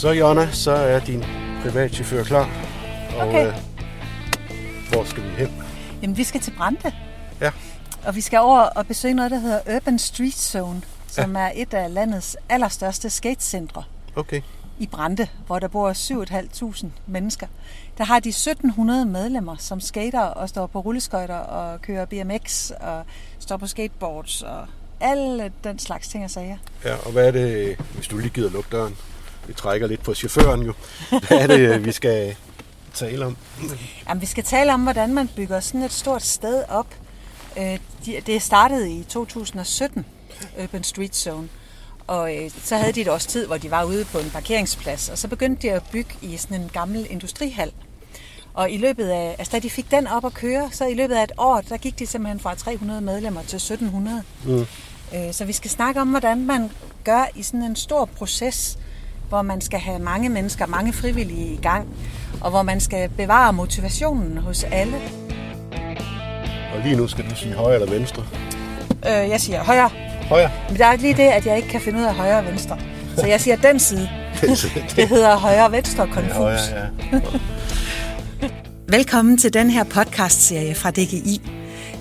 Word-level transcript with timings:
Så 0.00 0.10
Jonna, 0.10 0.50
så 0.52 0.70
er 0.70 1.00
din 1.00 1.24
privatchauffør 1.62 2.24
klar. 2.24 2.48
Og 3.18 3.28
Okay. 3.28 3.46
øh, 3.46 3.54
hvor 4.92 5.04
skal 5.04 5.22
vi 5.22 5.28
hen? 5.28 5.62
Jamen, 6.02 6.16
vi 6.16 6.24
skal 6.24 6.40
til 6.40 6.50
Brande. 6.56 6.92
Ja. 7.40 7.50
Og 8.06 8.14
vi 8.14 8.20
skal 8.20 8.38
over 8.38 8.60
og 8.60 8.86
besøge 8.86 9.14
noget, 9.14 9.30
der 9.30 9.38
hedder 9.38 9.76
Urban 9.76 9.98
Street 9.98 10.34
Zone, 10.34 10.82
som 11.06 11.36
ja. 11.36 11.42
er 11.42 11.52
et 11.54 11.74
af 11.74 11.94
landets 11.94 12.36
allerstørste 12.48 13.10
skatecentre 13.10 13.82
Okay. 14.16 14.40
i 14.78 14.86
Brande, 14.86 15.26
hvor 15.46 15.58
der 15.58 15.68
bor 15.68 15.92
7.500 15.92 16.86
mennesker. 17.06 17.46
Der 17.98 18.04
har 18.04 18.20
de 18.20 18.28
1700 18.28 19.06
medlemmer, 19.06 19.56
som 19.58 19.80
skater 19.80 20.20
og 20.20 20.48
står 20.48 20.66
på 20.66 20.80
rulleskøjter 20.80 21.38
og 21.38 21.82
kører 21.82 22.04
BMX 22.04 22.70
og 22.70 23.02
står 23.38 23.56
på 23.56 23.66
skateboards 23.66 24.42
og 24.42 24.66
alle 25.00 25.52
den 25.64 25.78
slags 25.78 26.08
ting 26.08 26.24
og 26.24 26.30
sager. 26.30 26.56
Ja, 26.84 26.94
og 27.06 27.12
hvad 27.12 27.26
er 27.26 27.30
det, 27.30 27.76
hvis 27.94 28.06
du 28.08 28.18
lige 28.18 28.30
gider 28.30 28.50
lukke 28.50 28.68
døren? 28.72 28.96
Vi 29.46 29.52
trækker 29.52 29.86
lidt 29.86 30.02
på 30.02 30.14
chaufføren 30.14 30.62
jo. 30.62 30.72
Hvad 31.28 31.38
er 31.38 31.46
det, 31.46 31.84
vi 31.84 31.92
skal 31.92 32.36
tale 32.94 33.26
om? 33.26 33.36
Jamen, 34.08 34.20
vi 34.20 34.26
skal 34.26 34.44
tale 34.44 34.74
om, 34.74 34.82
hvordan 34.82 35.14
man 35.14 35.28
bygger 35.36 35.60
sådan 35.60 35.82
et 35.82 35.92
stort 35.92 36.22
sted 36.22 36.64
op. 36.68 36.86
Øh, 37.58 37.78
de- 38.06 38.22
Det 38.26 38.42
startede 38.42 38.90
i 38.92 39.02
2017, 39.04 40.04
Urban 40.62 40.84
Street 40.84 41.16
Zone. 41.16 41.48
Og 42.06 42.36
øh, 42.36 42.50
så 42.64 42.76
havde 42.76 42.92
de 42.92 43.00
et 43.00 43.08
års 43.08 43.26
tid, 43.26 43.46
hvor 43.46 43.56
de 43.56 43.70
var 43.70 43.84
ude 43.84 44.04
på 44.04 44.18
en 44.18 44.30
parkeringsplads. 44.30 45.08
Og 45.08 45.18
så 45.18 45.28
begyndte 45.28 45.62
de 45.62 45.72
at 45.72 45.82
bygge 45.92 46.10
i 46.22 46.36
sådan 46.36 46.60
en 46.60 46.70
gammel 46.72 47.06
industrihal. 47.10 47.72
Og 48.54 48.70
i 48.70 48.76
løbet 48.76 49.08
af, 49.08 49.36
altså 49.38 49.52
da 49.52 49.58
de 49.58 49.70
fik 49.70 49.90
den 49.90 50.06
op 50.06 50.24
at 50.24 50.34
køre, 50.34 50.68
så 50.72 50.84
i 50.86 50.94
løbet 50.94 51.14
af 51.14 51.22
et 51.24 51.32
år, 51.38 51.60
der 51.60 51.76
gik 51.76 51.98
de 51.98 52.06
simpelthen 52.06 52.40
fra 52.40 52.54
300 52.54 53.00
medlemmer 53.00 53.42
til 53.42 53.56
1700. 53.56 54.22
Mm. 54.44 54.66
Øh, 55.14 55.32
Så 55.34 55.44
vi 55.44 55.52
skal 55.52 55.70
snakke 55.70 56.00
om, 56.00 56.08
hvordan 56.08 56.46
man 56.46 56.70
gør 57.04 57.24
i 57.36 57.42
sådan 57.42 57.62
en 57.62 57.76
stor 57.76 58.04
proces, 58.04 58.78
hvor 59.30 59.42
man 59.42 59.60
skal 59.60 59.78
have 59.78 59.98
mange 59.98 60.28
mennesker, 60.28 60.66
mange 60.66 60.92
frivillige 60.92 61.52
i 61.54 61.58
gang, 61.62 61.88
og 62.40 62.50
hvor 62.50 62.62
man 62.62 62.80
skal 62.80 63.08
bevare 63.08 63.52
motivationen 63.52 64.36
hos 64.38 64.64
alle. 64.64 64.96
Og 66.74 66.80
lige 66.84 66.96
nu 66.96 67.08
skal 67.08 67.24
du 67.30 67.34
sige 67.34 67.54
højre 67.54 67.74
eller 67.74 67.90
venstre. 67.90 68.22
Øh, 68.90 69.28
jeg 69.30 69.40
siger 69.40 69.64
højre, 69.64 69.90
Højre. 70.28 70.50
men 70.68 70.78
der 70.78 70.86
er 70.86 70.96
lige 70.96 71.14
det, 71.14 71.22
at 71.22 71.46
jeg 71.46 71.56
ikke 71.56 71.68
kan 71.68 71.80
finde 71.80 71.98
ud 71.98 72.04
af 72.04 72.14
højre 72.14 72.38
og 72.38 72.44
venstre. 72.46 72.78
Så 73.16 73.26
jeg 73.26 73.40
siger 73.40 73.56
den 73.56 73.80
side. 73.80 74.08
Det 74.96 75.08
hedder 75.08 75.36
højre-venstre 75.36 76.06
konfus. 76.06 76.32
højre, 76.32 76.58
ja. 77.12 77.20
Velkommen 78.88 79.38
til 79.38 79.52
den 79.54 79.70
her 79.70 79.84
podcast-serie 79.84 80.74
fra 80.74 80.90
DGI. 80.90 81.40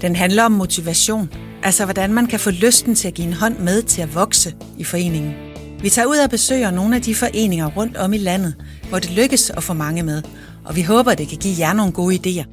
Den 0.02 0.16
handler 0.16 0.44
om 0.44 0.52
motivation, 0.52 1.30
altså 1.64 1.86
hvordan 1.86 2.14
man 2.14 2.28
kan 2.28 2.40
få 2.40 2.50
lysten 2.52 2.96
til 2.96 3.08
at 3.08 3.14
give 3.14 3.28
en 3.28 3.34
hånd 3.34 3.58
med 3.58 3.82
til 3.82 4.02
at 4.02 4.16
vokse 4.16 4.56
i 4.78 4.84
foreningen. 4.84 5.49
Vi 5.82 5.90
tager 5.90 6.06
ud 6.06 6.18
og 6.18 6.30
besøger 6.30 6.72
nogle 6.72 6.96
af 6.96 7.02
de 7.02 7.16
foreninger 7.16 7.68
rundt 7.68 7.98
om 7.98 8.14
i 8.14 8.18
landet, 8.18 8.56
hvor 8.90 9.00
det 9.00 9.12
lykkes 9.12 9.50
at 9.50 9.64
få 9.64 9.74
mange 9.74 10.04
med, 10.04 10.22
og 10.66 10.76
vi 10.76 10.82
håber, 10.82 11.14
det 11.14 11.28
kan 11.28 11.38
give 11.38 11.56
jer 11.60 11.74
nogle 11.74 11.92
gode 11.92 12.16
idéer. 12.16 12.46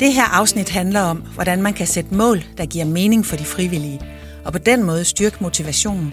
Det 0.00 0.12
her 0.12 0.24
afsnit 0.24 0.68
handler 0.68 1.00
om, 1.00 1.16
hvordan 1.34 1.62
man 1.62 1.72
kan 1.72 1.86
sætte 1.86 2.14
mål, 2.14 2.44
der 2.58 2.66
giver 2.66 2.84
mening 2.84 3.26
for 3.26 3.36
de 3.36 3.44
frivillige, 3.44 4.00
og 4.44 4.52
på 4.52 4.58
den 4.58 4.82
måde 4.82 5.04
styrke 5.04 5.36
motivationen. 5.40 6.12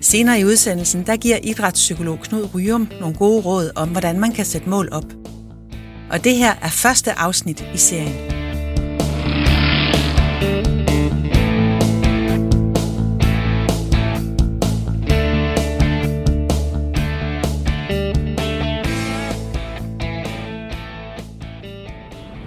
Senere 0.00 0.40
i 0.40 0.44
udsendelsen, 0.44 1.06
der 1.06 1.16
giver 1.16 1.38
idrætspsykolog 1.42 2.18
Knud 2.20 2.54
Ryum 2.54 2.88
nogle 3.00 3.16
gode 3.16 3.42
råd 3.42 3.70
om, 3.76 3.88
hvordan 3.88 4.20
man 4.20 4.32
kan 4.32 4.44
sætte 4.44 4.68
mål 4.68 4.88
op. 4.92 5.04
Og 6.10 6.24
det 6.24 6.36
her 6.36 6.54
er 6.62 6.68
første 6.68 7.12
afsnit 7.12 7.64
i 7.74 7.78
serien. 7.78 8.40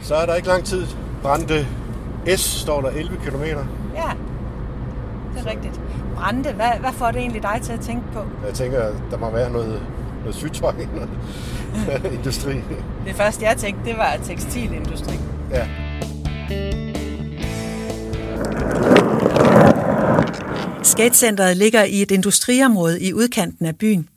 Så 0.04 0.16
er 0.16 0.26
der 0.26 0.36
ikke 0.36 0.48
lang 0.48 0.66
tid. 0.66 0.86
Brande 1.22 1.68
S 2.36 2.40
står 2.40 2.82
der 2.82 2.90
11 2.90 3.18
km. 3.18 3.44
Ja, 3.44 4.12
det 5.36 5.46
er 5.46 5.52
rigtigt. 5.52 5.82
Brande, 6.16 6.52
hvad, 6.54 6.70
hvad 6.80 6.92
får 6.94 7.12
det 7.12 7.20
egentlig 7.22 7.44
dig 7.44 7.60
til 7.64 7.72
at 7.74 7.80
tænke 7.80 8.04
på? 8.14 8.20
Jeg 8.46 8.54
tænker, 8.54 8.92
der 9.12 9.18
må 9.18 9.30
være 9.32 9.50
noget, 9.52 9.82
noget 10.20 10.36
sygtøj, 10.36 10.74
noget 10.96 11.10
industri. 12.18 12.54
Det 13.06 13.16
første, 13.16 13.46
jeg 13.46 13.58
tænkte, 13.58 13.90
det 13.90 13.98
var 13.98 14.18
tekstilindustri. 14.24 15.16
Ja. 15.52 15.68
Skatecenteret 20.84 21.58
ligger 21.58 21.84
i 21.84 22.02
et 22.02 22.12
industriområde 22.12 23.02
i 23.02 23.14
udkanten 23.14 23.66
af 23.66 23.76
byen. 23.76 24.10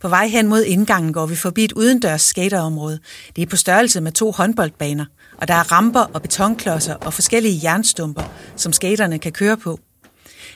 På 0.00 0.08
vej 0.08 0.26
hen 0.26 0.48
mod 0.48 0.62
indgangen 0.62 1.12
går 1.12 1.26
vi 1.26 1.36
forbi 1.36 1.64
et 1.64 1.72
udendørs 1.72 2.22
skaterområde. 2.22 2.98
Det 3.36 3.42
er 3.42 3.46
på 3.46 3.56
størrelse 3.56 4.00
med 4.00 4.12
to 4.12 4.32
håndboldbaner, 4.32 5.04
og 5.38 5.48
der 5.48 5.54
er 5.54 5.72
ramper 5.72 6.00
og 6.00 6.22
betonklodser 6.22 6.94
og 6.94 7.14
forskellige 7.14 7.60
jernstumper, 7.64 8.22
som 8.56 8.72
skaterne 8.72 9.18
kan 9.18 9.32
køre 9.32 9.56
på. 9.56 9.80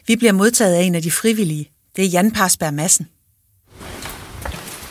Vi 0.07 0.17
bliver 0.17 0.33
modtaget 0.33 0.75
af 0.75 0.83
en 0.83 0.95
af 0.95 1.03
de 1.03 1.11
frivillige. 1.11 1.71
Det 1.97 2.05
er 2.05 2.09
Jan 2.09 2.31
Parsberg 2.31 2.75
Madsen. 2.75 3.09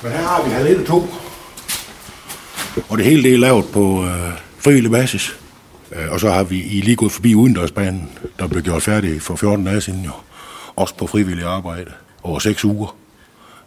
Men 0.04 0.12
her 0.12 0.22
har 0.22 0.44
vi 0.44 0.50
halv 0.50 0.88
2. 0.88 1.08
Og 2.90 2.98
det 2.98 3.06
hele 3.06 3.24
det 3.24 3.34
er 3.34 3.38
lavet 3.38 3.66
på 3.74 4.06
øh, 4.06 4.32
frivillig 4.60 4.92
basis. 4.92 5.36
Øh, 5.92 6.12
og 6.12 6.20
så 6.20 6.30
har 6.30 6.44
vi 6.44 6.64
I 6.64 6.82
lige 6.82 6.96
gået 6.96 7.12
forbi 7.12 7.36
udendørsbanen, 7.36 8.10
der 8.40 8.48
blev 8.48 8.64
gjort 8.64 8.84
færdig 8.84 9.22
for 9.22 9.36
14 9.36 9.66
dage 9.66 9.82
siden 9.82 10.04
jo. 10.06 10.12
Også 10.76 10.96
på 10.96 11.08
frivillig 11.08 11.46
arbejde. 11.46 11.92
Over 12.24 12.40
6 12.40 12.66
uger. 12.66 12.96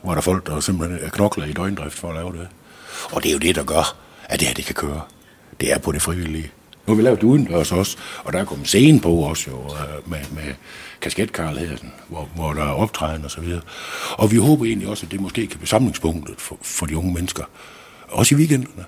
Hvor 0.03 0.15
der 0.15 0.21
folk, 0.21 0.47
der 0.47 0.61
simpelthen 0.61 0.99
er 1.03 1.11
knokler 1.11 1.45
i 1.45 1.53
døgndrift 1.53 1.99
for 1.99 2.09
at 2.09 2.15
lave 2.15 2.33
det. 2.33 2.49
Og 3.13 3.23
det 3.23 3.29
er 3.29 3.33
jo 3.33 3.39
det, 3.39 3.55
der 3.55 3.65
gør, 3.65 3.97
at 4.25 4.41
det 4.41 4.49
her 4.49 4.55
det 4.55 4.65
kan 4.65 4.75
køre. 4.75 5.01
Det 5.61 5.73
er 5.73 5.79
på 5.79 5.93
det 5.93 6.03
frivillige. 6.03 6.51
Nu 6.87 6.95
har 6.95 6.95
vi 6.95 7.03
lavet 7.03 7.21
det 7.21 7.27
udendørs 7.27 7.73
også, 7.73 7.97
og 8.25 8.33
der 8.33 8.39
er 8.39 8.45
kommet 8.45 8.69
scene 8.69 9.01
på 9.01 9.13
også 9.13 9.51
jo, 9.51 9.57
øh, 9.57 10.11
med, 10.11 10.19
med 10.35 10.55
kasketkarl 11.01 11.59
her, 11.59 11.77
hvor, 12.09 12.29
hvor 12.35 12.53
der 12.53 12.63
er 12.63 12.73
optræden 12.73 13.25
og 13.25 13.31
så 13.31 13.41
videre. 13.41 13.61
Og 14.11 14.33
vi 14.33 14.37
håber 14.37 14.65
egentlig 14.65 14.89
også, 14.89 15.07
at 15.07 15.13
det 15.13 15.21
måske 15.21 15.47
kan 15.47 15.59
blive 15.59 15.69
samlingspunktet 15.69 16.35
for, 16.39 16.59
for 16.63 16.87
de 16.87 16.97
unge 16.97 17.15
mennesker. 17.15 17.45
Også 18.09 18.35
i 18.35 18.39
weekenderne. 18.39 18.85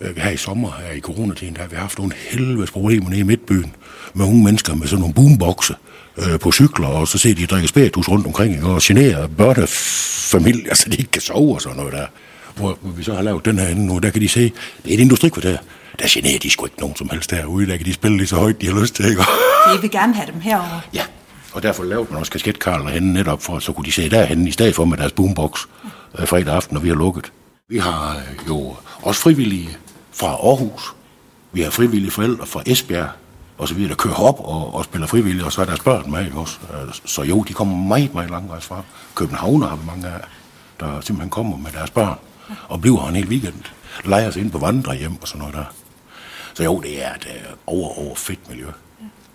Øh, 0.00 0.16
her 0.16 0.30
i 0.30 0.36
sommer, 0.36 0.70
her 0.86 0.92
i 0.92 1.00
coronatiden, 1.00 1.54
der 1.54 1.60
har 1.60 1.68
vi 1.68 1.76
haft 1.76 1.98
nogle 1.98 2.14
helvedes 2.30 2.70
problemer 2.70 3.08
nede 3.10 3.20
i 3.20 3.22
midtbyen 3.22 3.74
med 4.14 4.26
unge 4.26 4.44
mennesker 4.44 4.74
med 4.74 4.86
sådan 4.86 5.00
nogle 5.00 5.14
boomboxe 5.14 5.74
øh, 6.16 6.38
på 6.38 6.52
cykler, 6.52 6.88
og 6.88 7.08
så 7.08 7.18
ser 7.18 7.34
de 7.34 7.46
drikke 7.46 7.68
spiritus 7.68 8.08
rundt 8.08 8.26
omkring, 8.26 8.64
og 8.64 8.80
generer 8.82 9.26
børnefamilier, 9.26 10.74
så 10.74 10.88
de 10.88 10.96
ikke 10.96 11.10
kan 11.10 11.22
sove 11.22 11.54
og 11.54 11.62
sådan 11.62 11.76
noget 11.76 11.92
der. 11.92 12.06
Hvor, 12.56 12.78
vi 12.82 13.02
så 13.02 13.14
har 13.14 13.22
lavet 13.22 13.44
den 13.44 13.58
her 13.58 13.68
ende 13.68 13.86
nu, 13.86 13.98
der 13.98 14.10
kan 14.10 14.22
de 14.22 14.28
se, 14.28 14.52
det 14.84 14.90
er 14.90 14.94
et 14.94 15.00
industrikvarter. 15.00 15.56
Der 15.98 16.04
generer 16.08 16.38
de 16.38 16.50
sgu 16.50 16.64
ikke 16.66 16.80
nogen 16.80 16.96
som 16.96 17.08
helst 17.10 17.30
derude, 17.30 17.66
der 17.66 17.76
kan 17.76 17.86
de 17.86 17.92
spille 17.92 18.16
lige 18.16 18.26
så 18.26 18.36
højt, 18.36 18.60
de 18.60 18.66
har 18.66 18.80
lyst 18.80 18.94
til, 18.94 19.04
ikke? 19.04 19.22
Vi 19.74 19.80
vil 19.80 19.90
gerne 19.90 20.14
have 20.14 20.26
dem 20.32 20.40
herover. 20.40 20.80
Ja, 20.94 21.02
og 21.52 21.62
derfor 21.62 21.84
lavede 21.84 22.06
man 22.10 22.18
også 22.20 22.32
kasketkarler 22.32 22.90
henne 22.90 23.12
netop 23.12 23.42
for, 23.42 23.58
så 23.58 23.72
kunne 23.72 23.84
de 23.84 23.92
se 23.92 24.10
derhen 24.10 24.48
i 24.48 24.52
stedet 24.52 24.74
for 24.74 24.84
med 24.84 24.98
deres 24.98 25.12
boombox 25.12 25.60
øh, 26.18 26.26
fredag 26.28 26.54
aften, 26.54 26.74
når 26.74 26.80
vi 26.80 26.88
har 26.88 26.94
lukket. 26.96 27.32
Vi 27.68 27.78
har 27.78 28.16
øh, 28.16 28.48
jo 28.48 28.76
også 29.02 29.20
frivillige 29.20 29.68
fra 30.12 30.26
Aarhus. 30.28 30.92
Vi 31.52 31.62
har 31.62 31.70
frivillige 31.70 32.10
forældre 32.10 32.46
fra 32.46 32.62
Esbjerg, 32.66 33.08
og 33.58 33.68
så 33.68 33.74
videre, 33.74 33.88
der 33.90 33.96
kører 33.96 34.14
op 34.14 34.40
og, 34.40 34.74
og 34.74 34.84
spiller 34.84 35.06
frivillige, 35.06 35.44
og 35.44 35.52
så 35.52 35.60
er 35.60 35.64
deres 35.64 35.80
børn 35.80 36.10
med 36.10 36.32
også. 36.34 36.58
Øh, 36.72 36.94
Så 37.04 37.22
jo, 37.22 37.42
de 37.42 37.52
kommer 37.52 37.76
meget, 37.88 38.14
meget 38.14 38.30
langvejs 38.30 38.64
fra. 38.64 38.82
Københavner 39.14 39.68
har 39.68 39.76
vi 39.76 39.82
mange 39.86 40.06
af, 40.06 40.20
der 40.80 41.00
simpelthen 41.00 41.30
kommer 41.30 41.56
med 41.56 41.70
deres 41.72 41.90
børn 41.90 42.18
og 42.68 42.80
bliver 42.80 43.00
her 43.00 43.08
en 43.08 43.16
hel 43.16 43.28
weekend. 43.28 43.62
Leger 44.04 44.30
sig 44.30 44.42
ind 44.42 44.50
på 44.50 44.58
vandrehjem 44.58 45.16
og 45.22 45.28
sådan 45.28 45.38
noget 45.38 45.54
der. 45.54 45.64
Så 46.54 46.64
jo, 46.64 46.80
det 46.80 47.04
er 47.04 47.14
et 47.14 47.26
øh, 47.26 47.52
over, 47.66 47.98
over 47.98 48.14
fedt 48.14 48.50
miljø. 48.50 48.66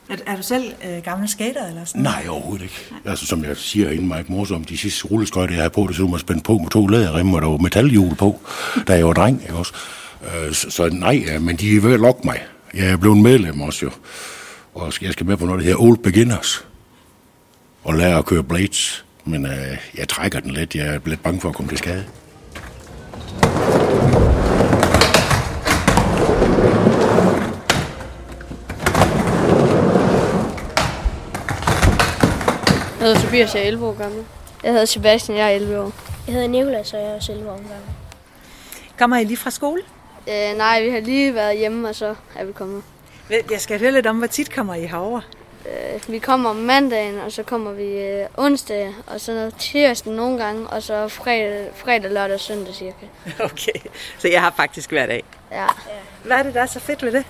Er, 0.09 0.15
er 0.25 0.35
du 0.35 0.43
selv 0.43 0.73
øh, 0.85 1.03
gammel 1.03 1.29
skater 1.29 1.67
eller 1.67 1.85
sådan 1.85 2.01
Nej, 2.01 2.25
overhovedet 2.29 2.63
ikke. 2.63 2.91
Altså, 3.05 3.25
som 3.25 3.43
jeg 3.43 3.57
siger 3.57 3.89
inden 3.89 4.07
mig 4.07 4.25
morsomt, 4.27 4.69
de 4.69 4.77
sidste 4.77 5.07
rulleskøjter, 5.07 5.53
jeg 5.53 5.61
havde 5.61 5.69
på, 5.69 5.85
det 5.87 5.95
så 5.95 6.07
man 6.07 6.19
spændt 6.19 6.43
på 6.43 6.57
med 6.57 6.69
to 6.69 6.87
læderremme, 6.87 7.37
og 7.37 7.41
der 7.41 7.47
var 7.47 7.57
metalhjul 7.57 8.15
på, 8.15 8.39
da 8.87 8.93
jeg 8.93 9.07
var 9.07 9.13
dreng, 9.13 9.41
ikke 9.41 9.55
også? 9.55 9.73
Øh, 10.23 10.53
så, 10.53 10.69
så 10.69 10.89
nej, 10.89 11.37
men 11.39 11.55
de 11.55 11.75
er 11.75 11.81
ved 11.81 11.93
at 11.93 11.99
lokke 11.99 12.21
mig. 12.23 12.39
Jeg 12.73 12.87
er 12.87 12.97
blevet 12.97 13.17
medlem 13.17 13.61
også 13.61 13.85
jo. 13.85 13.91
Og 14.73 14.93
jeg 15.01 15.13
skal 15.13 15.25
med 15.25 15.37
på 15.37 15.45
noget, 15.45 15.59
der 15.59 15.65
hedder 15.65 15.81
Old 15.81 15.97
Beginners. 15.97 16.65
Og 17.83 17.93
lære 17.93 18.17
at 18.17 18.25
køre 18.25 18.43
blades. 18.43 19.05
Men 19.25 19.45
øh, 19.45 19.77
jeg 19.97 20.07
trækker 20.09 20.39
den 20.39 20.51
lidt. 20.51 20.75
Jeg 20.75 20.87
er 20.87 20.99
lidt 21.05 21.23
bange 21.23 21.41
for 21.41 21.49
at 21.49 21.55
komme 21.55 21.69
til 21.71 21.77
skade. 21.77 22.05
Jeg 32.99 33.07
hedder 33.07 33.21
Tobias, 33.21 33.55
jeg 33.55 33.63
er 33.63 33.67
11 33.67 33.85
år 33.85 33.97
gammel. 33.97 34.25
Jeg 34.63 34.71
hedder 34.71 34.85
Sebastian, 34.85 35.37
jeg 35.37 35.51
er 35.51 35.55
11 35.55 35.79
år. 35.79 35.91
Jeg 36.27 36.33
hedder 36.33 36.47
Nicolas, 36.47 36.93
og 36.93 36.99
jeg 36.99 37.09
er 37.09 37.19
selv 37.19 37.39
omgang. 37.39 37.83
Kommer 38.97 39.17
I 39.17 39.23
lige 39.23 39.37
fra 39.37 39.49
skole? 39.49 39.81
Øh, 40.27 40.57
nej, 40.57 40.83
vi 40.83 40.89
har 40.89 40.99
lige 40.99 41.33
været 41.35 41.57
hjemme, 41.57 41.89
og 41.89 41.95
så 41.95 42.15
er 42.35 42.45
vi 42.45 42.51
kommet. 42.51 42.83
Jeg 43.29 43.61
skal 43.61 43.79
høre 43.79 43.91
lidt 43.91 44.07
om, 44.07 44.17
hvor 44.17 44.27
tit 44.27 44.53
kommer 44.55 44.75
I 44.75 44.85
herover? 44.85 45.21
Øh, 45.65 46.01
vi 46.07 46.19
kommer 46.19 46.49
om 46.49 46.55
mandagen, 46.55 47.19
og 47.19 47.31
så 47.31 47.43
kommer 47.43 47.71
vi 47.71 47.83
øh, 47.83 48.25
onsdag, 48.37 48.93
og 49.07 49.21
så 49.21 49.33
noget 49.33 49.55
tirsdag 49.59 50.13
nogle 50.13 50.43
gange, 50.43 50.67
og 50.67 50.83
så 50.83 51.07
fredag, 51.07 51.67
fredag 51.75 52.11
lørdag 52.11 52.33
og 52.33 52.39
søndag 52.39 52.73
cirka. 52.73 53.05
Okay, 53.51 53.89
så 54.17 54.27
jeg 54.27 54.41
har 54.41 54.53
faktisk 54.57 54.89
hver 54.91 55.05
dag. 55.05 55.23
Ja, 55.51 55.65
Hvad 56.23 56.37
er 56.37 56.43
det, 56.43 56.53
der 56.53 56.61
er 56.61 56.65
så 56.65 56.79
fedt 56.79 57.03
ved 57.03 57.11
det? 57.11 57.25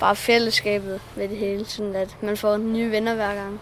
bare 0.00 0.16
fællesskabet 0.16 1.00
ved 1.16 1.28
det 1.28 1.36
hele, 1.36 1.64
sådan 1.66 1.96
at 1.96 2.16
man 2.22 2.36
får 2.36 2.56
nye 2.56 2.90
venner 2.90 3.14
hver 3.14 3.34
gang. 3.34 3.60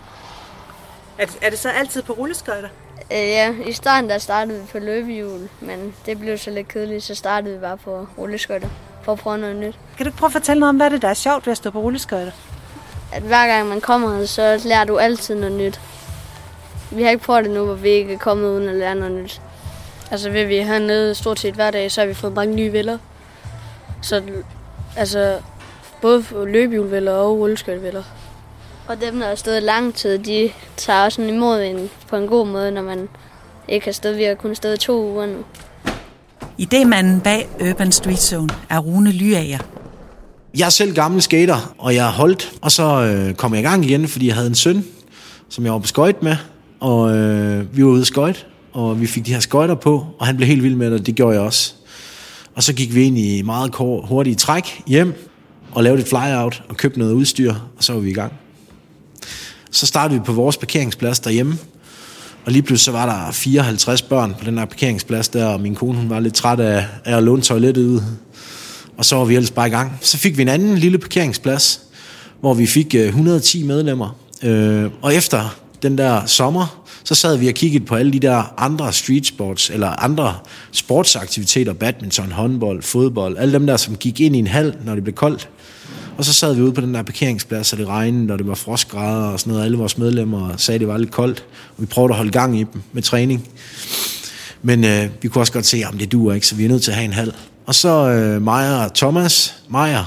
Er, 1.18 1.26
er 1.42 1.50
det 1.50 1.58
så 1.58 1.68
altid 1.68 2.02
på 2.02 2.12
rulleskøjter? 2.12 2.68
Øh, 3.12 3.18
ja, 3.18 3.54
i 3.66 3.72
starten 3.72 4.10
der 4.10 4.18
startede 4.18 4.60
vi 4.60 4.66
på 4.72 4.78
løbehjul, 4.78 5.48
men 5.60 5.94
det 6.06 6.18
blev 6.18 6.38
så 6.38 6.50
lidt 6.50 6.68
kedeligt, 6.68 7.04
så 7.04 7.14
startede 7.14 7.54
vi 7.54 7.60
bare 7.60 7.76
på 7.76 8.06
rulleskøjter 8.18 8.68
for 9.02 9.12
at 9.12 9.18
prøve 9.18 9.38
noget 9.38 9.56
nyt. 9.56 9.78
Kan 9.96 10.04
du 10.06 10.08
ikke 10.08 10.18
prøve 10.18 10.28
at 10.28 10.32
fortælle 10.32 10.60
noget 10.60 10.68
om, 10.68 10.76
hvad 10.76 10.90
det 10.90 10.96
er, 10.96 11.00
der 11.00 11.08
er 11.08 11.14
sjovt 11.14 11.46
ved 11.46 11.50
at 11.50 11.56
stå 11.56 11.70
på 11.70 11.80
rulleskøjter? 11.80 12.32
At 13.12 13.22
hver 13.22 13.46
gang 13.46 13.68
man 13.68 13.80
kommer 13.80 14.18
her, 14.18 14.26
så 14.26 14.60
lærer 14.64 14.84
du 14.84 14.98
altid 14.98 15.34
noget 15.34 15.52
nyt. 15.52 15.80
Vi 16.90 17.02
har 17.02 17.10
ikke 17.10 17.24
prøvet 17.24 17.44
det 17.44 17.52
nu, 17.54 17.64
hvor 17.64 17.74
vi 17.74 17.88
ikke 17.88 18.14
er 18.14 18.18
kommet 18.18 18.48
uden 18.48 18.68
at 18.68 18.74
lære 18.74 18.94
noget 18.94 19.22
nyt. 19.22 19.40
Altså 20.10 20.30
ved 20.30 20.44
vi 20.44 20.56
hernede 20.56 21.14
stort 21.14 21.40
set 21.40 21.54
hver 21.54 21.70
dag, 21.70 21.92
så 21.92 22.00
har 22.00 22.08
vi 22.08 22.14
fået 22.14 22.32
mange 22.32 22.54
nye 22.54 22.72
venner. 22.72 22.98
Så 24.02 24.22
altså, 24.96 25.38
både 26.00 26.24
løbehjulvenner 26.46 27.12
og 27.12 27.38
rulleskøjtevenner. 27.38 28.02
Og 28.88 29.00
dem, 29.00 29.20
der 29.20 29.28
har 29.28 29.34
stået 29.34 29.62
lang 29.62 29.94
tid, 29.94 30.18
de 30.18 30.50
tager 30.76 31.04
også 31.04 31.16
sådan 31.16 31.34
imod 31.34 31.62
en 31.62 31.90
på 32.08 32.16
en 32.16 32.26
god 32.26 32.46
måde, 32.46 32.70
når 32.70 32.82
man 32.82 33.08
ikke 33.68 33.86
har 33.86 33.92
stået. 33.92 34.16
Vi 34.16 34.24
har 34.24 34.34
kun 34.34 34.54
stået 34.54 34.80
to 34.80 35.02
uger 35.12 35.26
nu. 35.26 35.44
Idémanden 36.60 37.22
bag 37.22 37.48
Urban 37.70 37.92
Street 37.92 38.18
Zone 38.18 38.48
er 38.70 38.78
Rune 38.78 39.12
Lyager. 39.12 39.73
Jeg 40.58 40.66
er 40.66 40.70
selv 40.70 40.94
gammel 40.94 41.22
skater, 41.22 41.74
og 41.78 41.94
jeg 41.94 42.04
har 42.04 42.12
holdt, 42.12 42.52
og 42.60 42.72
så 42.72 43.02
øh, 43.02 43.34
kom 43.34 43.54
jeg 43.54 43.60
i 43.60 43.64
gang 43.64 43.84
igen, 43.84 44.08
fordi 44.08 44.26
jeg 44.26 44.34
havde 44.34 44.46
en 44.46 44.54
søn, 44.54 44.84
som 45.48 45.64
jeg 45.64 45.72
var 45.72 45.78
på 45.78 45.86
skøjt 45.86 46.22
med, 46.22 46.36
og 46.80 47.16
øh, 47.16 47.76
vi 47.76 47.84
var 47.84 47.90
ude 47.90 48.04
skøjt, 48.04 48.46
og 48.72 49.00
vi 49.00 49.06
fik 49.06 49.26
de 49.26 49.32
her 49.32 49.40
skøjter 49.40 49.74
på, 49.74 50.06
og 50.18 50.26
han 50.26 50.36
blev 50.36 50.46
helt 50.46 50.62
vild 50.62 50.74
med 50.74 50.90
det, 50.90 51.00
og 51.00 51.06
det 51.06 51.14
gjorde 51.14 51.34
jeg 51.34 51.42
også. 51.42 51.74
Og 52.54 52.62
så 52.62 52.72
gik 52.72 52.94
vi 52.94 53.02
ind 53.02 53.18
i 53.18 53.42
meget 53.42 53.72
kort, 53.72 54.08
hurtige 54.08 54.34
træk 54.34 54.82
hjem, 54.86 55.14
og 55.72 55.82
lavede 55.84 56.02
et 56.02 56.08
flyout, 56.08 56.62
og 56.68 56.76
købte 56.76 56.98
noget 56.98 57.12
udstyr, 57.12 57.54
og 57.76 57.84
så 57.84 57.92
var 57.92 58.00
vi 58.00 58.10
i 58.10 58.14
gang. 58.14 58.32
Så 59.70 59.86
startede 59.86 60.20
vi 60.20 60.24
på 60.24 60.32
vores 60.32 60.56
parkeringsplads 60.56 61.20
derhjemme, 61.20 61.58
og 62.44 62.52
lige 62.52 62.62
pludselig 62.62 62.84
så 62.84 62.92
var 62.92 63.26
der 63.26 63.32
54 63.32 64.02
børn 64.02 64.34
på 64.38 64.44
den 64.44 64.58
her 64.58 64.64
parkeringsplads 64.64 65.28
der, 65.28 65.46
og 65.46 65.60
min 65.60 65.74
kone 65.74 65.98
hun 65.98 66.10
var 66.10 66.20
lidt 66.20 66.34
træt 66.34 66.60
af, 66.60 66.86
af 67.04 67.16
at 67.16 67.22
låne 67.22 67.42
toilettet 67.42 67.86
ud. 67.86 68.00
Og 68.96 69.04
så 69.04 69.16
var 69.16 69.24
vi 69.24 69.34
ellers 69.34 69.50
bare 69.50 69.66
i 69.66 69.70
gang. 69.70 69.92
Så 70.00 70.18
fik 70.18 70.36
vi 70.36 70.42
en 70.42 70.48
anden 70.48 70.78
lille 70.78 70.98
parkeringsplads, 70.98 71.80
hvor 72.40 72.54
vi 72.54 72.66
fik 72.66 72.94
øh, 72.94 73.06
110 73.06 73.62
medlemmer. 73.62 74.16
Øh, 74.42 74.90
og 75.02 75.14
efter 75.14 75.56
den 75.82 75.98
der 75.98 76.26
sommer, 76.26 76.84
så 77.04 77.14
sad 77.14 77.36
vi 77.36 77.48
og 77.48 77.54
kiggede 77.54 77.84
på 77.84 77.94
alle 77.94 78.12
de 78.12 78.18
der 78.18 78.54
andre 78.56 78.92
street 78.92 79.26
sports, 79.26 79.70
eller 79.70 79.88
andre 79.88 80.34
sportsaktiviteter, 80.72 81.72
badminton, 81.72 82.32
håndbold, 82.32 82.82
fodbold, 82.82 83.36
alle 83.38 83.52
dem 83.52 83.66
der, 83.66 83.76
som 83.76 83.96
gik 83.96 84.20
ind 84.20 84.36
i 84.36 84.38
en 84.38 84.46
hal, 84.46 84.76
når 84.84 84.94
det 84.94 85.04
blev 85.04 85.14
koldt. 85.14 85.48
Og 86.18 86.24
så 86.24 86.32
sad 86.32 86.54
vi 86.54 86.62
ude 86.62 86.72
på 86.72 86.80
den 86.80 86.94
der 86.94 87.02
parkeringsplads, 87.02 87.72
og 87.72 87.78
det 87.78 87.86
regnede, 87.86 88.32
og 88.32 88.38
det 88.38 88.46
var 88.46 88.54
frostgrader 88.54 89.28
og 89.28 89.40
sådan 89.40 89.52
noget. 89.52 89.64
Alle 89.64 89.78
vores 89.78 89.98
medlemmer 89.98 90.56
sagde, 90.56 90.76
at 90.76 90.80
det 90.80 90.88
var 90.88 90.98
lidt 90.98 91.10
koldt. 91.10 91.44
Og 91.76 91.82
vi 91.82 91.86
prøvede 91.86 92.12
at 92.12 92.16
holde 92.16 92.30
gang 92.30 92.60
i 92.60 92.64
dem 92.72 92.82
med 92.92 93.02
træning. 93.02 93.48
Men 94.62 94.84
øh, 94.84 95.08
vi 95.22 95.28
kunne 95.28 95.42
også 95.42 95.52
godt 95.52 95.66
se, 95.66 95.84
at 95.92 96.00
det 96.00 96.12
duer 96.12 96.34
ikke, 96.34 96.46
så 96.46 96.54
vi 96.54 96.64
er 96.64 96.68
nødt 96.68 96.82
til 96.82 96.90
at 96.90 96.96
have 96.96 97.04
en 97.04 97.12
hal. 97.12 97.32
Og 97.66 97.74
så 97.74 98.08
øh, 98.08 98.42
Maja 98.42 98.84
og 98.84 98.94
Thomas 98.94 99.54
Maja, 99.68 100.02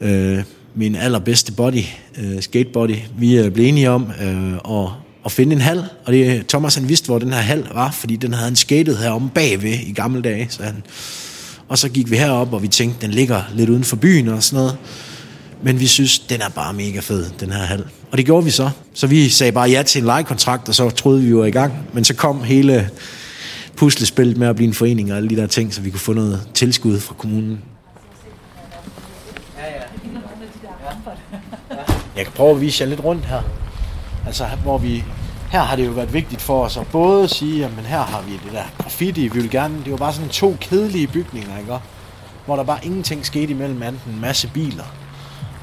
øh, 0.00 0.42
min 0.74 0.96
allerbedste 0.96 1.52
body, 1.52 1.84
øh, 2.18 2.42
skatebody, 2.42 2.96
vi 3.18 3.38
øh, 3.38 3.50
blev 3.50 3.66
enige 3.66 3.90
om 3.90 4.10
øh, 4.22 4.54
at, 4.54 4.88
at 5.24 5.32
finde 5.32 5.52
en 5.52 5.60
hal. 5.60 5.84
Og 6.04 6.12
det, 6.12 6.46
Thomas 6.46 6.74
han 6.74 6.88
vidste, 6.88 7.06
hvor 7.06 7.18
den 7.18 7.32
her 7.32 7.40
hal 7.40 7.68
var, 7.74 7.90
fordi 7.90 8.16
den 8.16 8.32
havde 8.32 8.44
han 8.44 8.56
skatet 8.56 8.98
heromme 8.98 9.30
bagved 9.34 9.72
i 9.72 9.92
gamle 9.92 10.22
dage. 10.22 10.46
Så 10.50 10.62
han, 10.62 10.82
og 11.68 11.78
så 11.78 11.88
gik 11.88 12.10
vi 12.10 12.16
herop, 12.16 12.52
og 12.52 12.62
vi 12.62 12.68
tænkte, 12.68 13.06
den 13.06 13.10
ligger 13.10 13.42
lidt 13.54 13.70
uden 13.70 13.84
for 13.84 13.96
byen 13.96 14.28
og 14.28 14.42
sådan 14.42 14.56
noget. 14.56 14.76
Men 15.62 15.80
vi 15.80 15.86
synes, 15.86 16.18
den 16.18 16.40
er 16.40 16.48
bare 16.48 16.72
mega 16.72 17.00
fed, 17.00 17.26
den 17.40 17.52
her 17.52 17.62
hal. 17.62 17.84
Og 18.10 18.18
det 18.18 18.26
gjorde 18.26 18.44
vi 18.44 18.50
så. 18.50 18.70
Så 18.94 19.06
vi 19.06 19.28
sagde 19.28 19.52
bare 19.52 19.70
ja 19.70 19.82
til 19.82 19.98
en 19.98 20.04
lejekontrakt, 20.06 20.68
og 20.68 20.74
så 20.74 20.90
troede 20.90 21.20
vi, 21.20 21.26
vi 21.26 21.36
var 21.36 21.44
i 21.44 21.50
gang. 21.50 21.72
Men 21.92 22.04
så 22.04 22.14
kom 22.14 22.42
hele 22.42 22.90
puslespillet 23.76 24.36
med 24.36 24.46
at 24.46 24.56
blive 24.56 24.68
en 24.68 24.74
forening 24.74 25.12
og 25.12 25.16
alle 25.16 25.28
de 25.28 25.36
der 25.36 25.46
ting, 25.46 25.74
så 25.74 25.80
vi 25.80 25.90
kunne 25.90 26.00
få 26.00 26.12
noget 26.12 26.48
tilskud 26.54 27.00
fra 27.00 27.14
kommunen. 27.14 27.62
Jeg 32.16 32.24
kan 32.24 32.32
prøve 32.32 32.50
at 32.50 32.60
vise 32.60 32.82
jer 32.82 32.88
lidt 32.88 33.04
rundt 33.04 33.24
her. 33.24 33.42
Altså, 34.26 34.46
hvor 34.62 34.78
vi... 34.78 35.04
Her 35.50 35.60
har 35.60 35.76
det 35.76 35.86
jo 35.86 35.90
været 35.90 36.12
vigtigt 36.12 36.40
for 36.40 36.64
os 36.64 36.76
at 36.76 36.86
både 36.92 37.28
sige, 37.28 37.64
at 37.64 37.70
her 37.70 38.02
har 38.02 38.22
vi 38.22 38.32
det 38.32 38.52
der 38.52 38.64
graffiti, 38.78 39.28
vi 39.28 39.40
vil 39.40 39.50
gerne... 39.50 39.74
Det 39.84 39.90
var 39.90 39.96
bare 39.98 40.12
sådan 40.12 40.28
to 40.28 40.56
kedelige 40.60 41.06
bygninger, 41.06 41.58
ikke? 41.58 41.72
Hvor 42.46 42.56
der 42.56 42.62
bare 42.62 42.78
ingenting 42.82 43.26
skete 43.26 43.52
imellem 43.52 43.82
andet 43.82 44.00
en 44.06 44.20
masse 44.20 44.50
biler. 44.54 44.84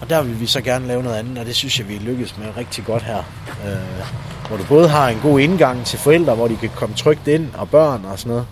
Og 0.02 0.10
der 0.10 0.22
vil 0.22 0.40
vi 0.40 0.46
så 0.46 0.62
gerne 0.62 0.88
lave 0.88 1.04
noget 1.04 1.16
andet, 1.16 1.38
og 1.38 1.46
det 1.46 1.56
synes 1.56 1.80
jeg, 1.80 1.90
vi 1.90 1.94
lykkes 1.94 2.38
med 2.38 2.58
rigtig 2.58 2.86
godt 2.86 3.04
her. 3.04 3.18
Øh, 3.66 4.06
hvor 4.48 4.58
du 4.58 4.64
både 4.64 4.90
har 4.90 5.10
en 5.10 5.20
god 5.22 5.40
indgang 5.40 5.86
til 5.86 6.00
forældre, 6.00 6.36
hvor 6.36 6.48
de 6.48 6.56
kan 6.56 6.70
komme 6.76 6.96
trygt 6.96 7.28
ind, 7.28 7.48
og 7.54 7.70
børn 7.70 8.06
og 8.06 8.20
sådan 8.20 8.30
noget. 8.30 8.46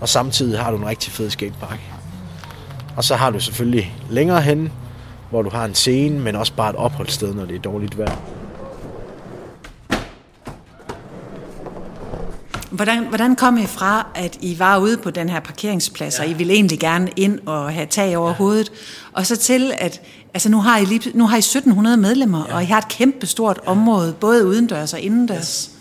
Og 0.00 0.08
samtidig 0.08 0.58
har 0.58 0.70
du 0.70 0.76
en 0.76 0.86
rigtig 0.86 1.12
fed 1.12 1.30
skatepark. 1.30 1.80
Og 2.96 3.04
så 3.04 3.16
har 3.16 3.30
du 3.30 3.40
selvfølgelig 3.40 3.94
længere 4.10 4.42
hen, 4.42 4.72
hvor 5.30 5.42
du 5.42 5.50
har 5.50 5.64
en 5.64 5.74
scene, 5.74 6.20
men 6.20 6.36
også 6.36 6.52
bare 6.52 6.70
et 6.70 6.76
opholdssted, 6.76 7.34
når 7.34 7.44
det 7.44 7.56
er 7.56 7.60
dårligt 7.60 7.98
vejr. 7.98 8.16
Hvordan, 12.70 13.04
hvordan 13.08 13.36
kom 13.36 13.58
I 13.58 13.66
fra, 13.66 14.06
at 14.14 14.38
I 14.40 14.58
var 14.58 14.78
ude 14.78 14.96
på 14.96 15.10
den 15.10 15.28
her 15.28 15.40
parkeringsplads, 15.40 16.18
ja. 16.18 16.24
og 16.24 16.30
I 16.30 16.32
ville 16.32 16.52
egentlig 16.52 16.78
gerne 16.78 17.08
ind 17.16 17.38
og 17.46 17.72
have 17.72 17.86
tag 17.86 18.16
over 18.16 18.28
ja. 18.28 18.34
hovedet, 18.34 18.72
og 19.12 19.26
så 19.26 19.36
til, 19.36 19.72
at 19.78 20.00
altså 20.34 20.48
nu, 20.48 20.60
har 20.60 20.78
I 20.78 20.84
lige, 20.84 21.10
nu 21.14 21.26
har 21.26 21.36
I 21.36 21.38
1700 21.38 21.96
medlemmer, 21.96 22.44
ja. 22.48 22.54
og 22.54 22.62
I 22.62 22.66
har 22.66 22.78
et 22.78 22.88
kæmpe 22.88 23.26
stort 23.26 23.60
ja. 23.64 23.70
område, 23.70 24.14
både 24.20 24.46
udendørs 24.46 24.92
og 24.92 25.00
indendørs. 25.00 25.70
Ja. 25.74 25.80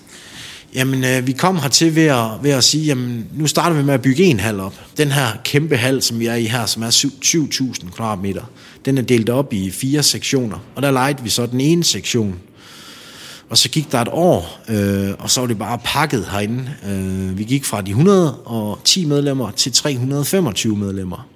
Jamen, 0.74 1.04
øh, 1.04 1.28
vi 1.28 1.32
kom 1.32 1.58
hertil 1.58 1.96
ved 1.96 2.06
at, 2.06 2.28
ved 2.42 2.52
at 2.52 2.64
sige, 2.64 2.86
jamen, 2.86 3.28
nu 3.34 3.48
starter 3.48 3.76
vi 3.76 3.84
med 3.84 3.94
at 3.94 4.02
bygge 4.02 4.24
en 4.24 4.40
hal 4.40 4.60
op. 4.60 4.74
Den 4.98 5.12
her 5.12 5.28
kæmpe 5.44 5.78
hal, 5.78 6.02
som 6.02 6.20
vi 6.20 6.26
er 6.26 6.36
i 6.36 6.46
her, 6.46 6.66
som 6.66 6.84
er 6.84 6.90
7.000 6.90 7.92
kvadratmeter, 7.92 8.44
den 8.86 8.98
er 8.98 9.02
delt 9.02 9.30
op 9.30 9.54
i 9.54 9.72
fire 9.72 10.04
sektioner, 10.04 10.58
og 10.76 10.82
der 10.82 10.92
lejede 10.92 11.24
vi 11.24 11.30
så 11.30 11.46
den 11.46 11.62
ene 11.62 11.84
sektion, 11.84 12.36
og 13.50 13.58
så 13.58 13.70
gik 13.70 13.92
der 13.92 14.02
et 14.02 14.08
år, 14.12 14.60
øh, 14.70 15.14
og 15.20 15.30
så 15.30 15.40
var 15.40 15.48
det 15.48 15.58
bare 15.58 15.80
pakket 15.84 16.26
herinde. 16.32 16.70
Øh, 16.90 17.38
vi 17.38 17.44
gik 17.44 17.66
fra 17.66 17.82
de 17.82 17.90
110 17.90 19.06
medlemmer 19.06 19.52
til 19.52 19.72
325 19.72 20.76
medlemmer. 20.76 21.28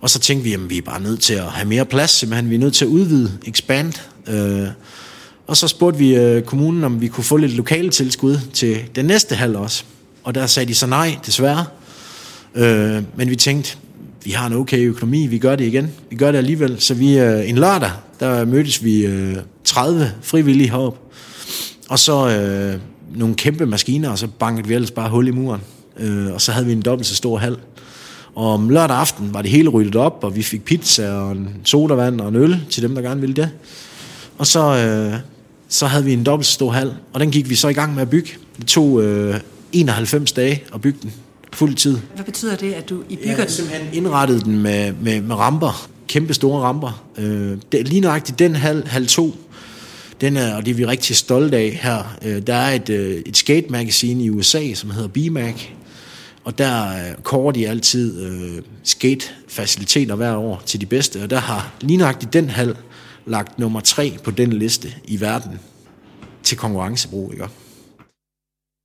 Og 0.00 0.10
så 0.10 0.18
tænkte 0.18 0.44
vi, 0.44 0.52
at 0.52 0.70
vi 0.70 0.78
er 0.78 0.82
bare 0.82 1.00
nødt 1.00 1.20
til 1.20 1.34
at 1.34 1.44
have 1.44 1.68
mere 1.68 1.84
plads, 1.84 2.10
simpelthen. 2.10 2.50
Vi 2.50 2.54
er 2.54 2.58
nødt 2.58 2.74
til 2.74 2.84
at 2.84 2.88
udvide, 2.88 3.32
expand. 3.46 3.92
Øh, 4.28 4.68
og 5.46 5.56
så 5.56 5.68
spurgte 5.68 5.98
vi 5.98 6.16
øh, 6.16 6.42
kommunen, 6.42 6.84
om 6.84 7.00
vi 7.00 7.08
kunne 7.08 7.24
få 7.24 7.36
lidt 7.36 7.52
lokale 7.52 7.90
tilskud 7.90 8.38
til 8.52 8.78
den 8.94 9.04
næste 9.04 9.34
halv 9.34 9.56
også. 9.56 9.84
Og 10.24 10.34
der 10.34 10.46
sagde 10.46 10.68
de 10.68 10.74
så 10.74 10.86
nej, 10.86 11.18
desværre. 11.26 11.64
Øh, 12.54 13.02
men 13.16 13.30
vi 13.30 13.36
tænkte, 13.36 13.76
vi 14.24 14.30
har 14.30 14.46
en 14.46 14.52
okay 14.52 14.78
økonomi, 14.78 15.26
vi 15.26 15.38
gør 15.38 15.56
det 15.56 15.64
igen. 15.64 15.92
Vi 16.10 16.16
gør 16.16 16.30
det 16.30 16.38
alligevel. 16.38 16.80
Så 16.80 16.94
vi 16.94 17.18
øh, 17.18 17.48
en 17.48 17.58
lørdag, 17.58 17.90
der 18.20 18.44
mødtes 18.44 18.84
vi 18.84 19.06
øh, 19.06 19.36
30 19.64 20.12
frivillige 20.22 20.70
heroppe 20.70 20.98
og 21.88 21.98
så 21.98 22.28
øh, 22.28 22.80
nogle 23.18 23.34
kæmpe 23.34 23.66
maskiner, 23.66 24.10
og 24.10 24.18
så 24.18 24.26
bankede 24.26 24.68
vi 24.68 24.74
ellers 24.74 24.90
bare 24.90 25.10
hul 25.10 25.28
i 25.28 25.30
muren. 25.30 25.60
Øh, 25.98 26.32
og 26.32 26.40
så 26.40 26.52
havde 26.52 26.66
vi 26.66 26.72
en 26.72 26.82
dobbelt 26.82 27.06
så 27.06 27.14
stor 27.14 27.38
hal. 27.38 27.56
Og 28.34 28.52
om 28.52 28.68
lørdag 28.68 28.96
aften 28.96 29.34
var 29.34 29.42
det 29.42 29.50
hele 29.50 29.68
ryddet 29.68 29.96
op, 29.96 30.18
og 30.22 30.36
vi 30.36 30.42
fik 30.42 30.64
pizza 30.64 31.10
og 31.10 31.32
en 31.32 31.48
sodavand 31.64 32.20
og 32.20 32.28
en 32.28 32.36
øl 32.36 32.64
til 32.70 32.82
dem, 32.82 32.94
der 32.94 33.02
gerne 33.02 33.20
ville 33.20 33.36
det. 33.36 33.50
Og 34.38 34.46
så, 34.46 34.76
øh, 34.76 35.20
så 35.68 35.86
havde 35.86 36.04
vi 36.04 36.12
en 36.12 36.24
dobbelt 36.24 36.46
så 36.46 36.52
stor 36.52 36.70
hal, 36.70 36.94
og 37.12 37.20
den 37.20 37.30
gik 37.30 37.50
vi 37.50 37.54
så 37.54 37.68
i 37.68 37.72
gang 37.72 37.94
med 37.94 38.02
at 38.02 38.10
bygge. 38.10 38.30
Det 38.58 38.66
tog 38.66 39.02
øh, 39.02 39.40
91 39.72 40.32
dage 40.32 40.62
at 40.74 40.80
bygge 40.80 40.98
den 41.02 41.12
fuld 41.52 41.74
tid. 41.74 41.98
Hvad 42.14 42.24
betyder 42.24 42.56
det, 42.56 42.72
at 42.72 42.88
du 42.88 43.02
I 43.08 43.16
bygger 43.16 43.30
ja, 43.30 43.42
den? 43.42 43.50
simpelthen 43.50 43.88
indrettede 43.92 44.40
den 44.40 44.62
med, 44.62 44.92
med, 44.92 45.20
med 45.20 45.36
ramper, 45.36 45.88
kæmpe 46.08 46.34
store 46.34 46.62
ramper. 46.62 47.04
Øh, 47.18 47.58
det, 47.72 47.88
lige 47.88 48.00
nøjagtigt 48.00 48.38
den 48.38 48.56
hal, 48.56 48.86
hal 48.86 49.06
2, 49.06 49.36
den 50.20 50.36
er, 50.36 50.56
og 50.56 50.64
det 50.64 50.70
er 50.70 50.74
vi 50.74 50.86
rigtig 50.86 51.16
stolte 51.16 51.56
af 51.56 51.78
her. 51.82 52.16
Øh, 52.22 52.42
der 52.46 52.54
er 52.54 52.74
et, 52.74 52.88
øh, 52.88 53.22
et 53.26 53.36
skate-magasin 53.36 54.20
i 54.20 54.30
USA, 54.30 54.74
som 54.74 54.90
hedder 54.90 55.08
BMAC, 55.08 55.68
og 56.44 56.58
der 56.58 56.88
øh, 56.88 57.14
kårer 57.22 57.52
de 57.52 57.68
altid 57.68 58.22
øh, 58.22 58.62
skate-faciliteter 58.84 60.14
hver 60.14 60.36
år 60.36 60.62
til 60.66 60.80
de 60.80 60.86
bedste, 60.86 61.22
og 61.22 61.30
der 61.30 61.40
har 61.40 61.72
lige 61.80 61.96
nøjagtigt 61.96 62.32
den 62.32 62.50
hal 62.50 62.76
lagt 63.26 63.58
nummer 63.58 63.80
tre 63.80 64.18
på 64.24 64.30
den 64.30 64.52
liste 64.52 64.94
i 65.04 65.20
verden 65.20 65.60
til 66.42 66.56
konkurrencebrug. 66.56 67.32
Ikke? 67.32 67.46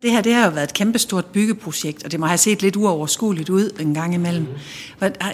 Det 0.01 0.11
her 0.11 0.21
det 0.21 0.33
har 0.33 0.45
jo 0.45 0.51
været 0.51 0.63
et 0.63 0.73
kæmpestort 0.73 1.25
byggeprojekt, 1.25 2.03
og 2.03 2.11
det 2.11 2.19
må 2.19 2.25
have 2.25 2.37
set 2.37 2.61
lidt 2.61 2.75
uoverskueligt 2.75 3.49
ud 3.49 3.69
en 3.79 3.93
gang 3.93 4.13
imellem. 4.13 4.47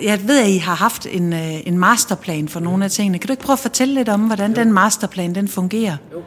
Jeg 0.04 0.28
ved, 0.28 0.40
at 0.40 0.50
I 0.50 0.58
har 0.58 0.76
haft 0.76 1.08
en, 1.12 1.34
øh, 1.34 1.68
en 1.68 1.78
masterplan 1.78 2.48
for 2.48 2.60
nogle 2.60 2.86
af 2.86 2.92
tingene. 2.92 3.20
Kan 3.20 3.28
du 3.28 3.34
ikke 3.34 3.44
prøve 3.44 3.54
at 3.54 3.60
fortælle 3.60 3.94
lidt 3.94 4.10
om, 4.10 4.22
hvordan 4.22 4.56
den 4.56 4.74
masterplan 4.74 5.36
den 5.36 5.48
fungerer? 5.48 5.98
Jo. 6.14 6.22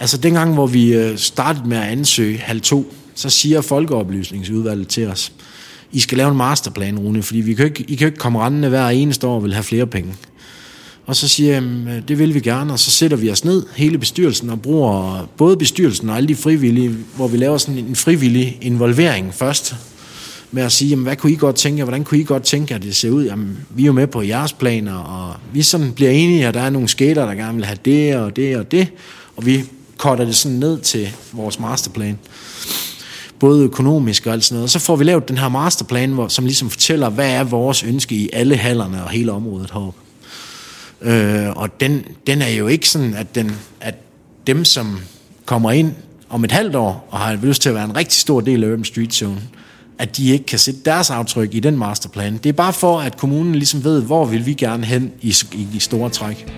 Altså 0.00 0.16
dengang, 0.16 0.54
hvor 0.54 0.66
vi 0.66 0.94
øh, 0.94 1.18
startede 1.18 1.68
med 1.68 1.76
at 1.76 1.82
ansøge 1.82 2.38
halv 2.38 2.60
2, 2.60 2.94
så 3.14 3.30
siger 3.30 3.60
Folkeoplysningsudvalget 3.60 4.88
til 4.88 5.08
os, 5.08 5.32
I 5.92 6.00
skal 6.00 6.18
lave 6.18 6.30
en 6.30 6.36
masterplan, 6.36 6.98
Rune, 6.98 7.22
fordi 7.22 7.40
vi 7.40 7.54
kan 7.54 7.64
ikke, 7.64 7.84
I 7.88 7.94
kan 7.94 8.06
ikke 8.06 8.18
komme 8.18 8.40
rendende 8.40 8.68
hver 8.68 8.88
eneste 8.88 9.26
år 9.26 9.34
og 9.34 9.44
vil 9.44 9.54
have 9.54 9.64
flere 9.64 9.86
penge. 9.86 10.14
Og 11.06 11.16
så 11.16 11.28
siger 11.28 11.52
jeg, 11.52 11.62
øh, 11.62 12.08
det 12.08 12.18
vil 12.18 12.34
vi 12.34 12.40
gerne, 12.40 12.72
og 12.72 12.78
så 12.78 12.90
sætter 12.90 13.16
vi 13.16 13.30
os 13.30 13.44
ned, 13.44 13.66
hele 13.76 13.98
bestyrelsen, 13.98 14.50
og 14.50 14.62
bruger 14.62 15.28
både 15.36 15.56
bestyrelsen 15.56 16.08
og 16.08 16.16
alle 16.16 16.28
de 16.28 16.36
frivillige, 16.36 16.96
hvor 17.16 17.28
vi 17.28 17.36
laver 17.36 17.58
sådan 17.58 17.78
en 17.78 17.96
frivillig 17.96 18.58
involvering 18.60 19.34
først, 19.34 19.74
med 20.50 20.62
at 20.62 20.72
sige, 20.72 20.88
jamen, 20.88 21.02
hvad 21.02 21.16
kunne 21.16 21.32
I 21.32 21.36
godt 21.36 21.56
tænke 21.56 21.78
jer, 21.78 21.84
hvordan 21.84 22.04
kunne 22.04 22.20
I 22.20 22.24
godt 22.24 22.42
tænke 22.42 22.72
jer, 22.72 22.76
at 22.78 22.82
det 22.82 22.96
ser 22.96 23.10
ud? 23.10 23.24
Jamen, 23.24 23.58
vi 23.70 23.82
er 23.82 23.86
jo 23.86 23.92
med 23.92 24.06
på 24.06 24.22
jeres 24.22 24.52
planer, 24.52 24.94
og 24.94 25.34
vi 25.52 25.62
sådan 25.62 25.92
bliver 25.92 26.10
enige, 26.10 26.46
at 26.46 26.54
der 26.54 26.60
er 26.60 26.70
nogle 26.70 26.88
skater, 26.88 27.26
der 27.26 27.34
gerne 27.34 27.54
vil 27.54 27.64
have 27.64 27.78
det 27.84 28.16
og 28.16 28.36
det 28.36 28.56
og 28.56 28.70
det, 28.70 28.88
og 29.36 29.46
vi 29.46 29.64
korter 29.96 30.24
det 30.24 30.36
sådan 30.36 30.58
ned 30.58 30.80
til 30.80 31.08
vores 31.32 31.60
masterplan 31.60 32.18
både 33.38 33.64
økonomisk 33.64 34.26
og 34.26 34.32
alt 34.32 34.44
sådan 34.44 34.54
noget. 34.54 34.64
Og 34.64 34.70
så 34.70 34.78
får 34.78 34.96
vi 34.96 35.04
lavet 35.04 35.28
den 35.28 35.38
her 35.38 35.48
masterplan, 35.48 36.10
hvor, 36.12 36.28
som 36.28 36.44
ligesom 36.44 36.70
fortæller, 36.70 37.08
hvad 37.08 37.30
er 37.30 37.44
vores 37.44 37.82
ønske 37.82 38.14
i 38.14 38.30
alle 38.32 38.56
hallerne 38.56 39.04
og 39.04 39.10
hele 39.10 39.32
området 39.32 39.70
heroppe. 39.70 40.03
Øh, 41.00 41.50
og 41.56 41.80
den, 41.80 42.04
den 42.26 42.42
er 42.42 42.48
jo 42.48 42.66
ikke 42.66 42.88
sådan, 42.88 43.14
at, 43.14 43.34
den, 43.34 43.56
at 43.80 43.94
dem, 44.46 44.64
som 44.64 45.00
kommer 45.44 45.72
ind 45.72 45.92
om 46.28 46.44
et 46.44 46.52
halvt 46.52 46.76
år 46.76 47.08
og 47.10 47.18
har 47.18 47.36
lyst 47.42 47.62
til 47.62 47.68
at 47.68 47.74
være 47.74 47.84
en 47.84 47.96
rigtig 47.96 48.20
stor 48.20 48.40
del 48.40 48.64
af 48.64 48.68
Urban 48.68 48.84
Street 48.84 49.14
Zone, 49.14 49.40
at 49.98 50.16
de 50.16 50.30
ikke 50.30 50.44
kan 50.44 50.58
sætte 50.58 50.80
deres 50.84 51.10
aftryk 51.10 51.54
i 51.54 51.60
den 51.60 51.78
masterplan. 51.78 52.36
Det 52.36 52.48
er 52.48 52.52
bare 52.52 52.72
for, 52.72 53.00
at 53.00 53.16
kommunen 53.16 53.54
ligesom 53.54 53.84
ved, 53.84 54.02
hvor 54.02 54.24
vil 54.24 54.46
vi 54.46 54.54
gerne 54.54 54.84
hen 54.84 55.12
i, 55.20 55.34
i, 55.52 55.66
i 55.74 55.78
store 55.78 56.10
træk. 56.10 56.52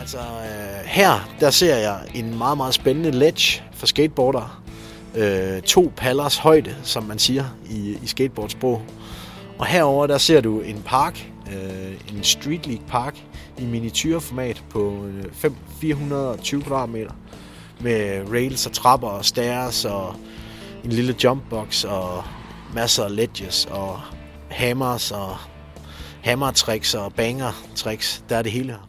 Altså, 0.00 0.18
øh, 0.18 0.84
her 0.84 1.28
der 1.40 1.50
ser 1.50 1.76
jeg 1.76 1.96
en 2.14 2.38
meget, 2.38 2.56
meget 2.56 2.74
spændende 2.74 3.10
ledge 3.10 3.62
for 3.72 3.86
skateboardere 3.86 4.63
øh, 5.16 5.62
to 5.62 5.92
pallers 5.96 6.36
højde, 6.36 6.76
som 6.82 7.02
man 7.02 7.18
siger 7.18 7.44
i, 7.70 7.98
i 8.02 8.06
skateboardsprog. 8.06 8.82
Og 9.58 9.66
herover 9.66 10.06
der 10.06 10.18
ser 10.18 10.40
du 10.40 10.60
en 10.60 10.82
park, 10.86 11.30
øh, 11.52 12.16
en 12.16 12.24
Street 12.24 12.66
League 12.66 12.86
park 12.88 13.16
i 13.58 13.64
miniatyrformat 13.64 14.64
på 14.70 15.04
øh, 15.04 15.24
5, 15.32 15.54
420 15.80 16.62
kvadratmeter 16.62 17.12
med 17.80 18.30
rails 18.32 18.66
og 18.66 18.72
trapper 18.72 19.08
og 19.08 19.24
stairs 19.24 19.84
og 19.84 20.14
en 20.84 20.92
lille 20.92 21.16
jumpbox 21.24 21.84
og 21.84 22.24
masser 22.74 23.04
af 23.04 23.16
ledges 23.16 23.68
og 23.70 24.00
hammers 24.50 25.10
og 25.10 25.36
hammer 26.22 26.50
tricks 26.50 26.94
og 26.94 27.14
banger 27.14 27.64
tricks. 27.74 28.24
Der 28.28 28.36
er 28.36 28.42
det 28.42 28.52
hele 28.52 28.72
her. 28.72 28.88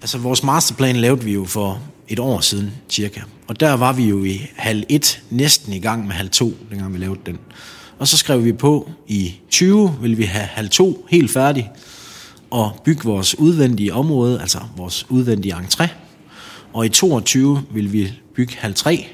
Altså 0.00 0.18
vores 0.18 0.42
masterplan 0.42 0.96
lavede 0.96 1.24
vi 1.24 1.32
jo 1.34 1.44
for 1.44 1.80
et 2.08 2.18
år 2.18 2.40
siden 2.40 2.70
cirka. 2.90 3.20
Og 3.46 3.60
der 3.60 3.72
var 3.72 3.92
vi 3.92 4.04
jo 4.04 4.24
i 4.24 4.40
halv 4.56 4.84
1 4.88 5.22
næsten 5.30 5.72
i 5.72 5.78
gang 5.78 6.06
med 6.06 6.14
halv 6.14 6.30
2, 6.30 6.56
dengang 6.70 6.94
vi 6.94 6.98
lavede 6.98 7.20
den. 7.26 7.38
Og 7.98 8.08
så 8.08 8.16
skrev 8.16 8.44
vi 8.44 8.52
på, 8.52 8.90
i 9.06 9.34
20 9.50 9.96
vil 10.00 10.18
vi 10.18 10.22
have 10.22 10.44
halv 10.44 10.68
2 10.68 11.06
helt 11.10 11.30
færdig, 11.30 11.70
og 12.50 12.80
bygge 12.84 13.04
vores 13.04 13.38
udvendige 13.38 13.94
område, 13.94 14.40
altså 14.40 14.58
vores 14.76 15.10
udvendige 15.10 15.54
entré. 15.54 15.88
Og 16.72 16.86
i 16.86 16.88
22 16.88 17.62
vil 17.70 17.92
vi 17.92 18.12
bygge 18.34 18.54
halv 18.58 18.74
3, 18.74 19.06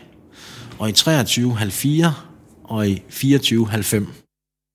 og 0.79 0.89
i 0.89 0.93
23 0.93 1.57
halv 1.57 1.73
4, 1.73 2.15
og 2.65 2.89
i 2.89 3.03
24 3.09 3.69
halv 3.69 3.85
5. 3.85 4.07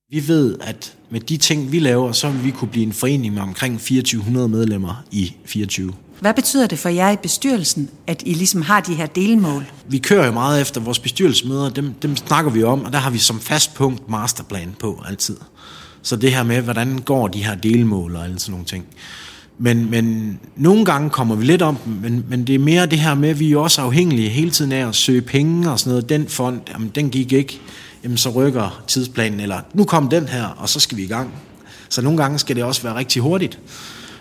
Vi 0.09 0.27
ved, 0.27 0.57
at 0.62 0.93
med 1.09 1.19
de 1.19 1.38
ting, 1.38 1.71
vi 1.71 1.79
laver, 1.79 2.12
så 2.12 2.29
vil 2.29 2.43
vi 2.43 2.51
kunne 2.51 2.71
blive 2.71 2.86
en 2.86 2.93
forening 2.93 3.33
med 3.33 3.41
omkring 3.41 3.79
2400 3.79 4.50
medlemmer 4.50 5.03
i 5.12 5.36
24. 5.45 5.93
Hvad 6.19 6.33
betyder 6.33 6.67
det 6.67 6.79
for 6.79 6.89
jer 6.89 7.12
i 7.12 7.15
bestyrelsen, 7.15 7.89
at 8.07 8.24
I 8.25 8.33
ligesom 8.33 8.62
har 8.62 8.79
de 8.79 8.95
her 8.95 9.05
delmål? 9.05 9.65
Vi 9.88 9.97
kører 9.97 10.25
jo 10.25 10.31
meget 10.31 10.62
efter 10.62 10.81
vores 10.81 11.00
bestyrelsesmøder, 11.00 11.69
dem, 11.69 11.93
dem 11.93 12.15
snakker 12.15 12.51
vi 12.51 12.63
om, 12.63 12.86
og 12.86 12.93
der 12.93 13.00
har 13.00 13.09
vi 13.09 13.17
som 13.17 13.39
fast 13.39 13.74
punkt 13.74 14.09
masterplan 14.09 14.75
på 14.79 15.03
altid. 15.07 15.38
Så 16.01 16.15
det 16.15 16.31
her 16.31 16.43
med, 16.43 16.62
hvordan 16.62 17.00
går 17.05 17.27
de 17.27 17.43
her 17.43 17.55
delmål 17.55 18.15
og 18.15 18.24
alle 18.24 18.39
sådan 18.39 18.51
nogle 18.51 18.65
ting. 18.65 18.86
Men, 19.59 19.89
men 19.89 20.39
nogle 20.55 20.86
gange 20.86 21.09
kommer 21.09 21.36
vi 21.36 21.45
lidt 21.45 21.62
om 21.62 21.75
dem, 21.86 21.93
men, 21.93 22.25
men 22.29 22.47
det 22.47 22.55
er 22.55 22.59
mere 22.59 22.86
det 22.86 23.00
her 23.00 23.15
med, 23.15 23.29
at 23.29 23.39
vi 23.39 23.51
er 23.51 23.57
også 23.57 23.81
afhængige 23.81 24.29
hele 24.29 24.51
tiden 24.51 24.71
af 24.71 24.88
at 24.88 24.95
søge 24.95 25.21
penge 25.21 25.71
og 25.71 25.79
sådan 25.79 25.91
noget. 25.91 26.09
Den 26.09 26.27
fond, 26.27 26.62
jamen, 26.74 26.91
den 26.95 27.09
gik 27.09 27.33
ikke, 27.33 27.59
jamen, 28.03 28.17
så 28.17 28.29
rykker 28.29 28.83
tidsplanen, 28.88 29.39
eller 29.39 29.59
nu 29.74 29.83
kom 29.83 30.09
den 30.09 30.27
her, 30.27 30.45
og 30.45 30.69
så 30.69 30.79
skal 30.79 30.97
vi 30.97 31.03
i 31.03 31.07
gang. 31.07 31.33
Så 31.89 32.01
nogle 32.01 32.17
gange 32.17 32.39
skal 32.39 32.55
det 32.55 32.63
også 32.63 32.83
være 32.83 32.95
rigtig 32.95 33.21
hurtigt. 33.21 33.59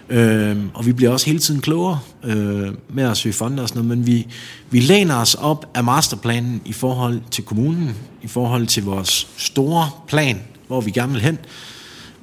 Øh, 0.09 0.57
og 0.75 0.87
vi 0.87 0.93
bliver 0.93 1.11
også 1.11 1.27
hele 1.27 1.39
tiden 1.39 1.61
klogere 1.61 1.99
øh, 2.25 2.69
med 2.89 3.05
at 3.05 3.17
søge 3.17 3.33
fonde 3.33 3.63
og 3.63 3.69
sådan 3.69 3.83
noget, 3.83 3.99
men 3.99 4.07
vi, 4.07 4.27
vi 4.71 4.81
læner 4.81 5.17
os 5.17 5.35
op 5.35 5.71
af 5.75 5.85
masterplanen 5.85 6.63
i 6.65 6.73
forhold 6.73 7.21
til 7.31 7.45
kommunen, 7.45 7.95
i 8.23 8.27
forhold 8.27 8.67
til 8.67 8.85
vores 8.85 9.29
store 9.37 9.91
plan, 10.09 10.41
hvor 10.67 10.81
vi 10.81 10.91
gerne 10.91 11.13
vil 11.13 11.23
hen. 11.23 11.39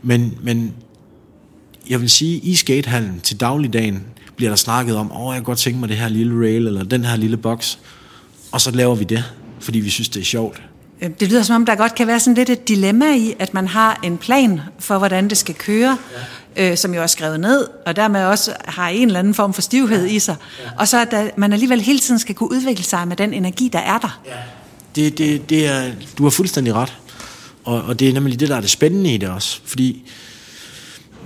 Men, 0.02 0.38
men 0.42 0.74
jeg 1.90 2.02
vil 2.02 2.10
sige, 2.10 2.38
i 2.38 2.56
skatehallen 2.56 3.20
til 3.24 3.40
dagligdagen 3.40 4.04
bliver 4.36 4.50
der 4.50 4.56
snakket 4.56 4.96
om, 4.96 5.12
åh, 5.12 5.22
oh, 5.22 5.34
jeg 5.34 5.36
kan 5.36 5.44
godt 5.44 5.58
tænke 5.58 5.80
mig 5.80 5.90
det 5.90 5.98
her 5.98 6.10
lille 6.10 6.40
rail, 6.40 6.68
eller 6.68 6.84
den 6.84 7.06
her 7.06 7.16
lille 7.16 7.38
boks, 7.38 7.80
og 8.52 8.62
så 8.62 8.72
laver 8.72 8.96
vi 8.96 9.04
det, 9.04 9.24
fordi 9.60 9.80
vi 9.80 9.90
synes, 9.90 10.10
det 10.10 10.20
er 10.20 10.26
sjovt. 10.26 10.62
Øh, 11.02 11.10
det 11.20 11.30
lyder 11.30 11.44
som 11.44 11.56
om, 11.56 11.66
der 11.66 11.76
godt 11.76 11.96
kan 11.96 12.08
være 12.08 12.20
sådan 12.20 12.36
lidt 12.36 12.50
et 12.50 12.68
dilemma 12.68 13.16
i, 13.16 13.34
at 13.40 13.54
man 13.54 13.68
har 13.68 14.00
en 14.04 14.18
plan 14.18 14.62
for, 14.80 14.98
hvordan 14.98 15.30
det 15.30 15.38
skal 15.38 15.56
køre, 15.56 15.98
ja. 16.16 16.22
Øh, 16.56 16.78
som 16.78 16.94
jo 16.94 17.02
er 17.02 17.08
skrevet 17.08 17.40
ned, 17.40 17.68
og 17.86 17.96
dermed 17.96 18.26
også 18.26 18.54
har 18.66 18.90
en 18.90 19.08
eller 19.08 19.20
anden 19.20 19.34
form 19.34 19.54
for 19.54 19.62
stivhed 19.62 20.08
i 20.08 20.20
sig. 20.20 20.36
Ja. 20.60 20.70
Og 20.80 20.88
så 20.88 21.08
at 21.12 21.38
man 21.38 21.54
alligevel 21.54 21.82
hele 21.82 22.00
tiden 22.00 22.20
skal 22.20 22.36
kunne 22.36 22.52
udvikle 22.52 22.84
sig 22.84 23.08
med 23.08 23.16
den 23.16 23.34
energi, 23.34 23.70
der 23.74 23.80
er 23.80 23.98
der. 23.98 24.22
Ja. 24.26 24.32
Det, 24.96 25.18
det, 25.18 25.50
det 25.50 25.68
er, 25.68 25.92
du 26.18 26.24
har 26.24 26.30
fuldstændig 26.30 26.74
ret. 26.74 26.94
Og, 27.66 27.82
og 27.82 28.00
det 28.00 28.10
er 28.10 28.14
nemlig 28.14 28.40
det, 28.40 28.50
der 28.50 28.56
er 28.56 28.62
det 28.62 28.70
spændende 28.70 29.14
i 29.14 29.18
det 29.18 29.30
også. 29.30 29.60
Fordi 29.66 30.12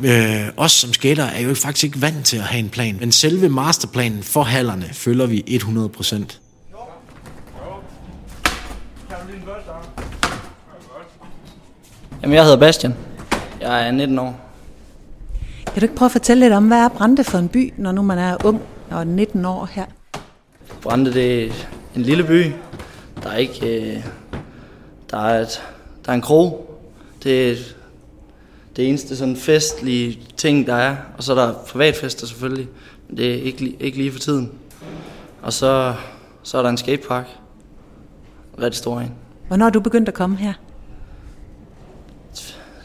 øh, 0.03 0.47
os 0.57 0.71
som 0.71 0.93
skater 0.93 1.23
er 1.23 1.41
jo 1.41 1.55
faktisk 1.55 1.83
ikke 1.83 2.01
vant 2.01 2.25
til 2.25 2.37
at 2.37 2.43
have 2.43 2.59
en 2.59 2.69
plan. 2.69 2.97
Men 2.99 3.11
selve 3.11 3.49
masterplanen 3.49 4.23
for 4.23 4.43
hallerne 4.43 4.89
følger 4.93 5.25
vi 5.25 5.43
100 5.47 5.89
procent. 5.89 6.39
Jamen, 12.21 12.35
jeg 12.35 12.43
hedder 12.43 12.57
Bastian. 12.57 12.95
Jeg 13.61 13.87
er 13.87 13.91
19 13.91 14.19
år. 14.19 14.46
Kan 15.77 15.81
du 15.81 15.85
ikke 15.85 15.95
prøve 15.95 16.07
at 16.07 16.11
fortælle 16.11 16.45
lidt 16.45 16.53
om, 16.53 16.67
hvad 16.67 16.77
er 16.77 16.89
Brande 16.89 17.23
for 17.23 17.37
en 17.37 17.49
by, 17.49 17.73
når 17.77 17.91
nu 17.91 18.01
man 18.01 18.17
er 18.17 18.45
ung 18.45 18.61
og 18.91 19.07
19 19.07 19.45
år 19.45 19.65
her? 19.65 19.85
Brande, 20.81 21.13
det 21.13 21.45
er 21.45 21.51
en 21.95 22.01
lille 22.01 22.23
by. 22.23 22.51
Der 23.23 23.29
er 23.29 23.35
ikke... 23.37 23.95
Øh, 23.95 24.03
der, 25.11 25.17
er 25.17 25.41
et, 25.41 25.63
der 26.05 26.11
er 26.11 26.15
en 26.15 26.21
krog. 26.21 26.77
Det 27.23 27.51
er 27.51 27.55
det 28.75 28.89
eneste 28.89 29.17
sådan 29.17 29.35
festlige 29.35 30.19
ting, 30.37 30.67
der 30.67 30.75
er. 30.75 30.95
Og 31.17 31.23
så 31.23 31.31
er 31.31 31.35
der 31.35 31.53
privatfester 31.53 32.27
selvfølgelig. 32.27 32.67
Men 33.07 33.17
det 33.17 33.31
er 33.31 33.41
ikke, 33.41 33.77
ikke 33.79 33.97
lige 33.97 34.11
for 34.11 34.19
tiden. 34.19 34.51
Og 35.41 35.53
så, 35.53 35.93
så 36.43 36.57
er 36.57 36.61
der 36.61 36.69
en 36.69 36.77
skatepark. 36.77 37.27
Rigtig 38.61 38.77
stor 38.77 38.99
en. 38.99 39.11
Hvornår 39.47 39.65
er 39.65 39.69
du 39.69 39.79
begyndt 39.79 40.07
at 40.07 40.15
komme 40.15 40.37
her? 40.37 40.53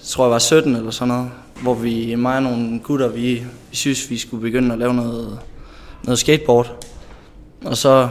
tror 0.03 0.25
jeg 0.25 0.31
var 0.31 0.39
17 0.39 0.77
eller 0.77 0.91
sådan 0.91 1.09
noget, 1.09 1.31
hvor 1.63 1.75
vi, 1.75 2.15
mig 2.15 2.37
og 2.37 2.43
nogle 2.43 2.81
gutter, 2.81 3.09
vi, 3.09 3.43
synes, 3.71 4.11
vi 4.11 4.19
skulle 4.19 4.41
begynde 4.41 4.73
at 4.73 4.79
lave 4.79 4.95
noget, 4.95 5.39
noget 6.05 6.19
skateboard. 6.19 6.87
Og 7.65 7.77
så, 7.77 8.09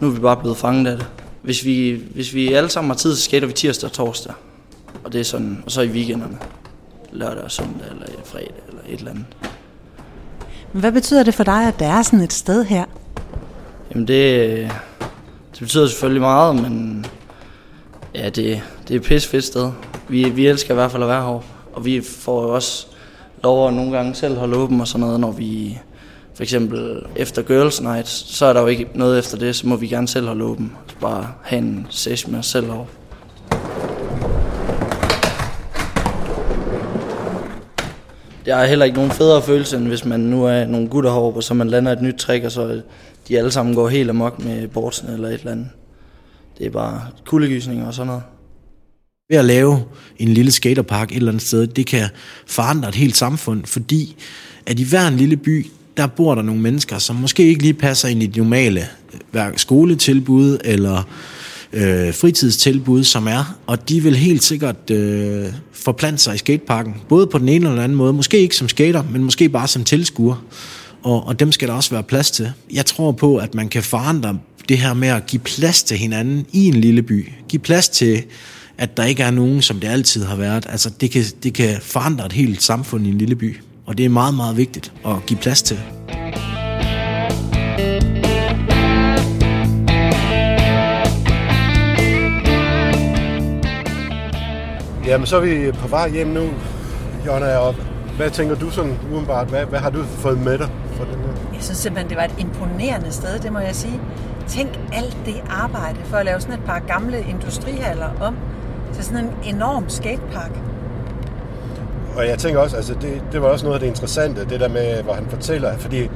nu 0.00 0.06
er 0.06 0.12
vi 0.12 0.20
bare 0.20 0.36
blevet 0.36 0.56
fanget 0.56 0.90
af 0.90 0.96
det. 0.96 1.06
Hvis 1.42 1.64
vi, 1.64 2.02
hvis 2.14 2.34
vi 2.34 2.52
alle 2.52 2.70
sammen 2.70 2.90
har 2.90 2.96
tid, 2.96 3.16
så 3.16 3.22
skater 3.22 3.46
vi 3.46 3.52
tirsdag 3.52 3.86
og 3.86 3.92
torsdag. 3.92 4.32
Og 5.04 5.12
det 5.12 5.20
er 5.20 5.24
sådan, 5.24 5.62
og 5.64 5.70
så 5.70 5.80
i 5.80 5.88
weekenderne. 5.88 6.38
Lørdag 7.12 7.44
og 7.44 7.50
søndag, 7.50 7.86
eller 7.90 8.06
fredag, 8.24 8.54
eller 8.68 8.80
et 8.88 8.98
eller 8.98 9.10
andet. 9.10 9.24
Men 10.72 10.80
hvad 10.80 10.92
betyder 10.92 11.22
det 11.22 11.34
for 11.34 11.44
dig, 11.44 11.68
at 11.68 11.78
der 11.78 11.86
er 11.86 12.02
sådan 12.02 12.20
et 12.20 12.32
sted 12.32 12.64
her? 12.64 12.84
Jamen 13.90 14.08
det, 14.08 14.58
det 15.52 15.60
betyder 15.60 15.86
selvfølgelig 15.86 16.20
meget, 16.20 16.56
men 16.56 17.06
ja, 18.14 18.24
det, 18.24 18.62
det 18.88 18.94
er 18.94 18.94
et 18.94 19.02
pisse 19.02 19.28
fedt 19.28 19.44
sted 19.44 19.72
vi, 20.10 20.30
vi 20.30 20.46
elsker 20.46 20.70
i 20.70 20.74
hvert 20.74 20.90
fald 20.90 21.02
at 21.02 21.08
være 21.08 21.22
her. 21.22 21.42
Og 21.72 21.84
vi 21.84 22.00
får 22.00 22.42
jo 22.42 22.54
også 22.54 22.86
lov 23.42 23.68
at 23.68 23.74
nogle 23.74 23.96
gange 23.96 24.14
selv 24.14 24.38
holde 24.38 24.56
åben 24.56 24.80
og 24.80 24.88
sådan 24.88 25.00
noget, 25.00 25.20
når 25.20 25.32
vi 25.32 25.78
for 26.34 26.42
eksempel 26.42 27.02
efter 27.16 27.42
Girls 27.42 27.80
Night, 27.80 28.08
så 28.08 28.46
er 28.46 28.52
der 28.52 28.60
jo 28.60 28.66
ikke 28.66 28.86
noget 28.94 29.18
efter 29.18 29.38
det, 29.38 29.56
så 29.56 29.66
må 29.66 29.76
vi 29.76 29.86
gerne 29.86 30.08
selv 30.08 30.26
holde 30.26 30.44
åben. 30.44 30.72
Bare 31.00 31.32
have 31.42 31.62
en 31.62 31.86
session 31.90 32.32
med 32.32 32.38
os 32.38 32.46
selv 32.46 32.70
over. 32.70 32.84
Der 38.44 38.56
jeg 38.56 38.58
har 38.58 38.66
heller 38.66 38.84
ikke 38.84 38.96
nogen 38.96 39.10
federe 39.10 39.42
følelse, 39.42 39.76
end 39.76 39.86
hvis 39.86 40.04
man 40.04 40.20
nu 40.20 40.44
er 40.44 40.64
nogle 40.64 40.88
gutter 40.88 41.10
heroppe, 41.10 41.38
og 41.38 41.42
så 41.42 41.54
man 41.54 41.68
lander 41.68 41.92
et 41.92 42.02
nyt 42.02 42.14
trick, 42.14 42.44
og 42.44 42.52
så 42.52 42.82
de 43.28 43.38
alle 43.38 43.50
sammen 43.50 43.74
går 43.74 43.88
helt 43.88 44.10
amok 44.10 44.44
med 44.44 44.68
bortsen 44.68 45.10
eller 45.10 45.28
et 45.28 45.34
eller 45.34 45.52
andet. 45.52 45.68
Det 46.58 46.66
er 46.66 46.70
bare 46.70 47.00
kuldegysninger 47.26 47.86
og 47.86 47.94
sådan 47.94 48.06
noget. 48.06 48.22
Ved 49.30 49.38
at 49.38 49.44
lave 49.44 49.82
en 50.18 50.28
lille 50.28 50.50
skaterpark 50.50 51.10
et 51.10 51.16
eller 51.16 51.28
andet 51.28 51.42
sted, 51.42 51.66
det 51.66 51.86
kan 51.86 52.08
forandre 52.46 52.88
et 52.88 52.94
helt 52.94 53.16
samfund, 53.16 53.64
fordi 53.64 54.16
at 54.66 54.80
i 54.80 54.82
hver 54.82 55.08
en 55.08 55.16
lille 55.16 55.36
by, 55.36 55.66
der 55.96 56.06
bor 56.06 56.34
der 56.34 56.42
nogle 56.42 56.60
mennesker, 56.60 56.98
som 56.98 57.16
måske 57.16 57.48
ikke 57.48 57.62
lige 57.62 57.74
passer 57.74 58.08
ind 58.08 58.22
i 58.22 58.26
de 58.26 58.38
normale 58.38 58.86
øh, 59.34 59.42
skoletilbud 59.56 60.58
eller 60.64 61.02
øh, 61.72 62.14
fritidstilbud, 62.14 63.04
som 63.04 63.26
er, 63.26 63.58
og 63.66 63.88
de 63.88 64.02
vil 64.02 64.16
helt 64.16 64.42
sikkert 64.42 64.90
øh, 64.90 65.46
forplante 65.72 66.22
sig 66.22 66.34
i 66.34 66.38
skateparken, 66.38 66.94
både 67.08 67.26
på 67.26 67.38
den 67.38 67.48
ene 67.48 67.56
eller 67.56 67.70
den 67.70 67.84
anden 67.84 67.98
måde, 67.98 68.12
måske 68.12 68.38
ikke 68.38 68.56
som 68.56 68.68
skater, 68.68 69.02
men 69.12 69.24
måske 69.24 69.48
bare 69.48 69.68
som 69.68 69.84
tilskuer, 69.84 70.44
og, 71.02 71.26
og 71.26 71.40
dem 71.40 71.52
skal 71.52 71.68
der 71.68 71.74
også 71.74 71.90
være 71.90 72.02
plads 72.02 72.30
til. 72.30 72.52
Jeg 72.72 72.86
tror 72.86 73.12
på, 73.12 73.36
at 73.36 73.54
man 73.54 73.68
kan 73.68 73.82
forandre 73.82 74.38
det 74.68 74.78
her 74.78 74.94
med 74.94 75.08
at 75.08 75.26
give 75.26 75.40
plads 75.40 75.82
til 75.82 75.96
hinanden 75.96 76.46
i 76.52 76.64
en 76.66 76.74
lille 76.74 77.02
by, 77.02 77.28
give 77.48 77.60
plads 77.60 77.88
til 77.88 78.22
at 78.80 78.96
der 78.96 79.04
ikke 79.04 79.22
er 79.22 79.30
nogen, 79.30 79.62
som 79.62 79.80
det 79.80 79.88
altid 79.88 80.24
har 80.24 80.36
været. 80.36 80.66
Altså, 80.68 80.90
det 81.00 81.10
kan, 81.10 81.22
det 81.42 81.54
kan 81.54 81.76
forandre 81.82 82.26
et 82.26 82.32
helt 82.32 82.62
samfund 82.62 83.06
i 83.06 83.10
en 83.10 83.18
lille 83.18 83.36
by, 83.36 83.60
og 83.86 83.98
det 83.98 84.04
er 84.04 84.08
meget, 84.08 84.34
meget 84.34 84.56
vigtigt 84.56 84.92
at 85.06 85.26
give 85.26 85.40
plads 85.40 85.62
til. 85.62 85.78
Jamen, 95.06 95.26
så 95.26 95.36
er 95.36 95.40
vi 95.40 95.72
på 95.72 95.88
vej 95.88 96.10
hjem 96.10 96.26
nu, 96.26 96.48
Jonna, 97.26 97.56
og 97.56 97.74
hvad 98.16 98.30
tænker 98.30 98.54
du 98.54 98.70
sådan 98.70 98.98
udenbart? 99.12 99.48
Hvad, 99.48 99.66
hvad 99.66 99.78
har 99.78 99.90
du 99.90 100.04
fået 100.04 100.38
med 100.38 100.58
dig 100.58 100.68
fra 100.96 101.04
den 101.04 101.20
her? 101.20 101.54
Jeg 101.54 101.62
synes 101.62 101.78
simpelthen, 101.78 102.08
det 102.08 102.16
var 102.16 102.24
et 102.24 102.34
imponerende 102.38 103.12
sted, 103.12 103.38
det 103.38 103.52
må 103.52 103.58
jeg 103.58 103.76
sige. 103.76 104.00
Tænk 104.48 104.70
alt 104.92 105.16
det 105.26 105.42
arbejde 105.48 105.98
for 106.04 106.16
at 106.16 106.24
lave 106.24 106.40
sådan 106.40 106.54
et 106.54 106.64
par 106.64 106.78
gamle 106.78 107.24
industrihaller 107.28 108.08
om 108.20 108.36
til 109.00 109.08
sådan 109.08 109.24
en 109.24 109.54
enorm 109.54 109.88
skatepark. 109.88 110.50
Og 112.16 112.26
jeg 112.26 112.38
tænker 112.38 112.60
også, 112.60 112.76
altså 112.76 112.94
det, 112.94 113.22
det 113.32 113.42
var 113.42 113.48
også 113.48 113.64
noget 113.64 113.74
af 113.74 113.80
det 113.80 113.86
interessante, 113.86 114.44
det 114.44 114.60
der 114.60 114.68
med, 114.68 115.02
hvor 115.02 115.12
han 115.12 115.26
fortæller, 115.28 115.76
fordi 115.76 116.10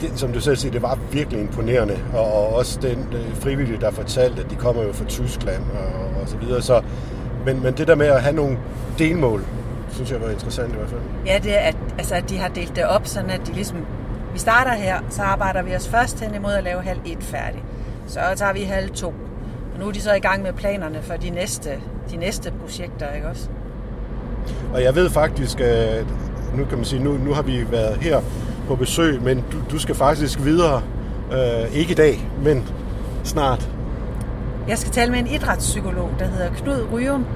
det, 0.00 0.10
som 0.14 0.32
du 0.32 0.40
selv 0.40 0.56
siger, 0.56 0.72
det 0.72 0.82
var 0.82 0.98
virkelig 1.12 1.40
imponerende, 1.40 1.98
og, 2.14 2.32
og 2.32 2.54
også 2.54 2.78
den 2.82 3.06
øh, 3.12 3.36
frivillige, 3.36 3.80
der 3.80 3.90
fortalte, 3.90 4.42
at 4.42 4.50
de 4.50 4.56
kommer 4.56 4.82
jo 4.82 4.92
fra 4.92 5.04
Tyskland 5.04 5.62
og, 5.62 6.22
og 6.22 6.28
så 6.28 6.36
videre, 6.36 6.62
så, 6.62 6.82
men, 7.46 7.62
men 7.62 7.74
det 7.74 7.88
der 7.88 7.94
med 7.94 8.06
at 8.06 8.22
have 8.22 8.36
nogle 8.36 8.58
delmål, 8.98 9.44
synes 9.90 10.12
jeg 10.12 10.20
var 10.20 10.30
interessant 10.30 10.72
i 10.72 10.76
hvert 10.76 10.88
fald. 10.88 11.00
Ja, 11.26 11.38
det 11.42 11.58
er, 11.58 11.60
at, 11.60 11.76
altså, 11.98 12.14
at 12.14 12.30
de 12.30 12.38
har 12.38 12.48
delt 12.48 12.76
det 12.76 12.84
op, 12.84 13.06
sådan 13.06 13.30
at 13.30 13.40
de 13.46 13.52
ligesom, 13.52 13.78
vi 14.32 14.38
starter 14.38 14.72
her, 14.72 15.00
så 15.10 15.22
arbejder 15.22 15.62
vi 15.62 15.74
os 15.74 15.88
først 15.88 16.20
hen 16.20 16.34
imod 16.34 16.52
at 16.52 16.64
lave 16.64 16.82
halv 16.82 17.00
et 17.06 17.22
færdig. 17.22 17.62
Så 18.06 18.20
tager 18.36 18.52
vi 18.52 18.62
halv 18.62 18.90
to. 18.90 19.14
Og 19.74 19.80
nu 19.80 19.88
er 19.88 19.92
de 19.92 20.00
så 20.00 20.14
i 20.14 20.20
gang 20.20 20.42
med 20.42 20.52
planerne 20.52 21.02
for 21.02 21.14
de 21.14 21.30
næste, 21.30 21.70
de 22.10 22.16
næste 22.16 22.52
projekter, 22.60 23.12
ikke 23.12 23.28
også? 23.28 23.48
Og 24.74 24.82
jeg 24.82 24.94
ved 24.94 25.10
faktisk, 25.10 25.60
at 25.60 26.04
nu 26.54 26.64
kan 26.64 26.76
man 26.76 26.84
sige, 26.84 27.04
nu, 27.04 27.12
nu 27.12 27.32
har 27.32 27.42
vi 27.42 27.70
været 27.70 27.96
her 27.96 28.20
på 28.68 28.76
besøg, 28.76 29.22
men 29.22 29.44
du, 29.52 29.56
du 29.70 29.78
skal 29.78 29.94
faktisk 29.94 30.44
videre, 30.44 30.82
øh, 31.32 31.76
ikke 31.76 31.92
i 31.92 31.94
dag, 31.94 32.30
men 32.44 32.68
snart. 33.24 33.70
Jeg 34.68 34.78
skal 34.78 34.92
tale 34.92 35.10
med 35.10 35.18
en 35.18 35.26
idrætspsykolog, 35.26 36.10
der 36.18 36.24
hedder 36.24 36.50
Knud 36.50 36.86
Ryum, 36.92 37.26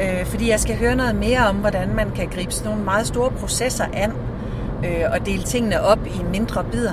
øh, 0.00 0.26
fordi 0.26 0.50
jeg 0.50 0.60
skal 0.60 0.76
høre 0.76 0.96
noget 0.96 1.14
mere 1.14 1.46
om, 1.48 1.56
hvordan 1.56 1.94
man 1.96 2.10
kan 2.10 2.28
gribe 2.28 2.52
sådan 2.52 2.70
nogle 2.70 2.84
meget 2.84 3.06
store 3.06 3.30
processer 3.30 3.84
an 3.92 4.12
øh, 4.84 5.04
og 5.12 5.26
dele 5.26 5.42
tingene 5.42 5.82
op 5.82 5.98
i 6.06 6.22
mindre 6.30 6.64
bidder. 6.64 6.92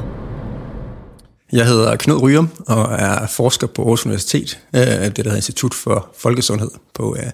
Jeg 1.53 1.67
hedder 1.67 1.95
Knud 1.95 2.21
Ryum 2.21 2.49
og 2.67 2.95
er 2.99 3.27
forsker 3.27 3.67
på 3.67 3.81
Aarhus 3.81 4.05
Universitet, 4.05 4.59
det 4.73 5.15
der 5.15 5.23
hedder 5.23 5.35
Institut 5.35 5.73
for 5.73 6.09
Folkesundhed 6.17 6.71
på, 6.93 7.15
øh, 7.19 7.31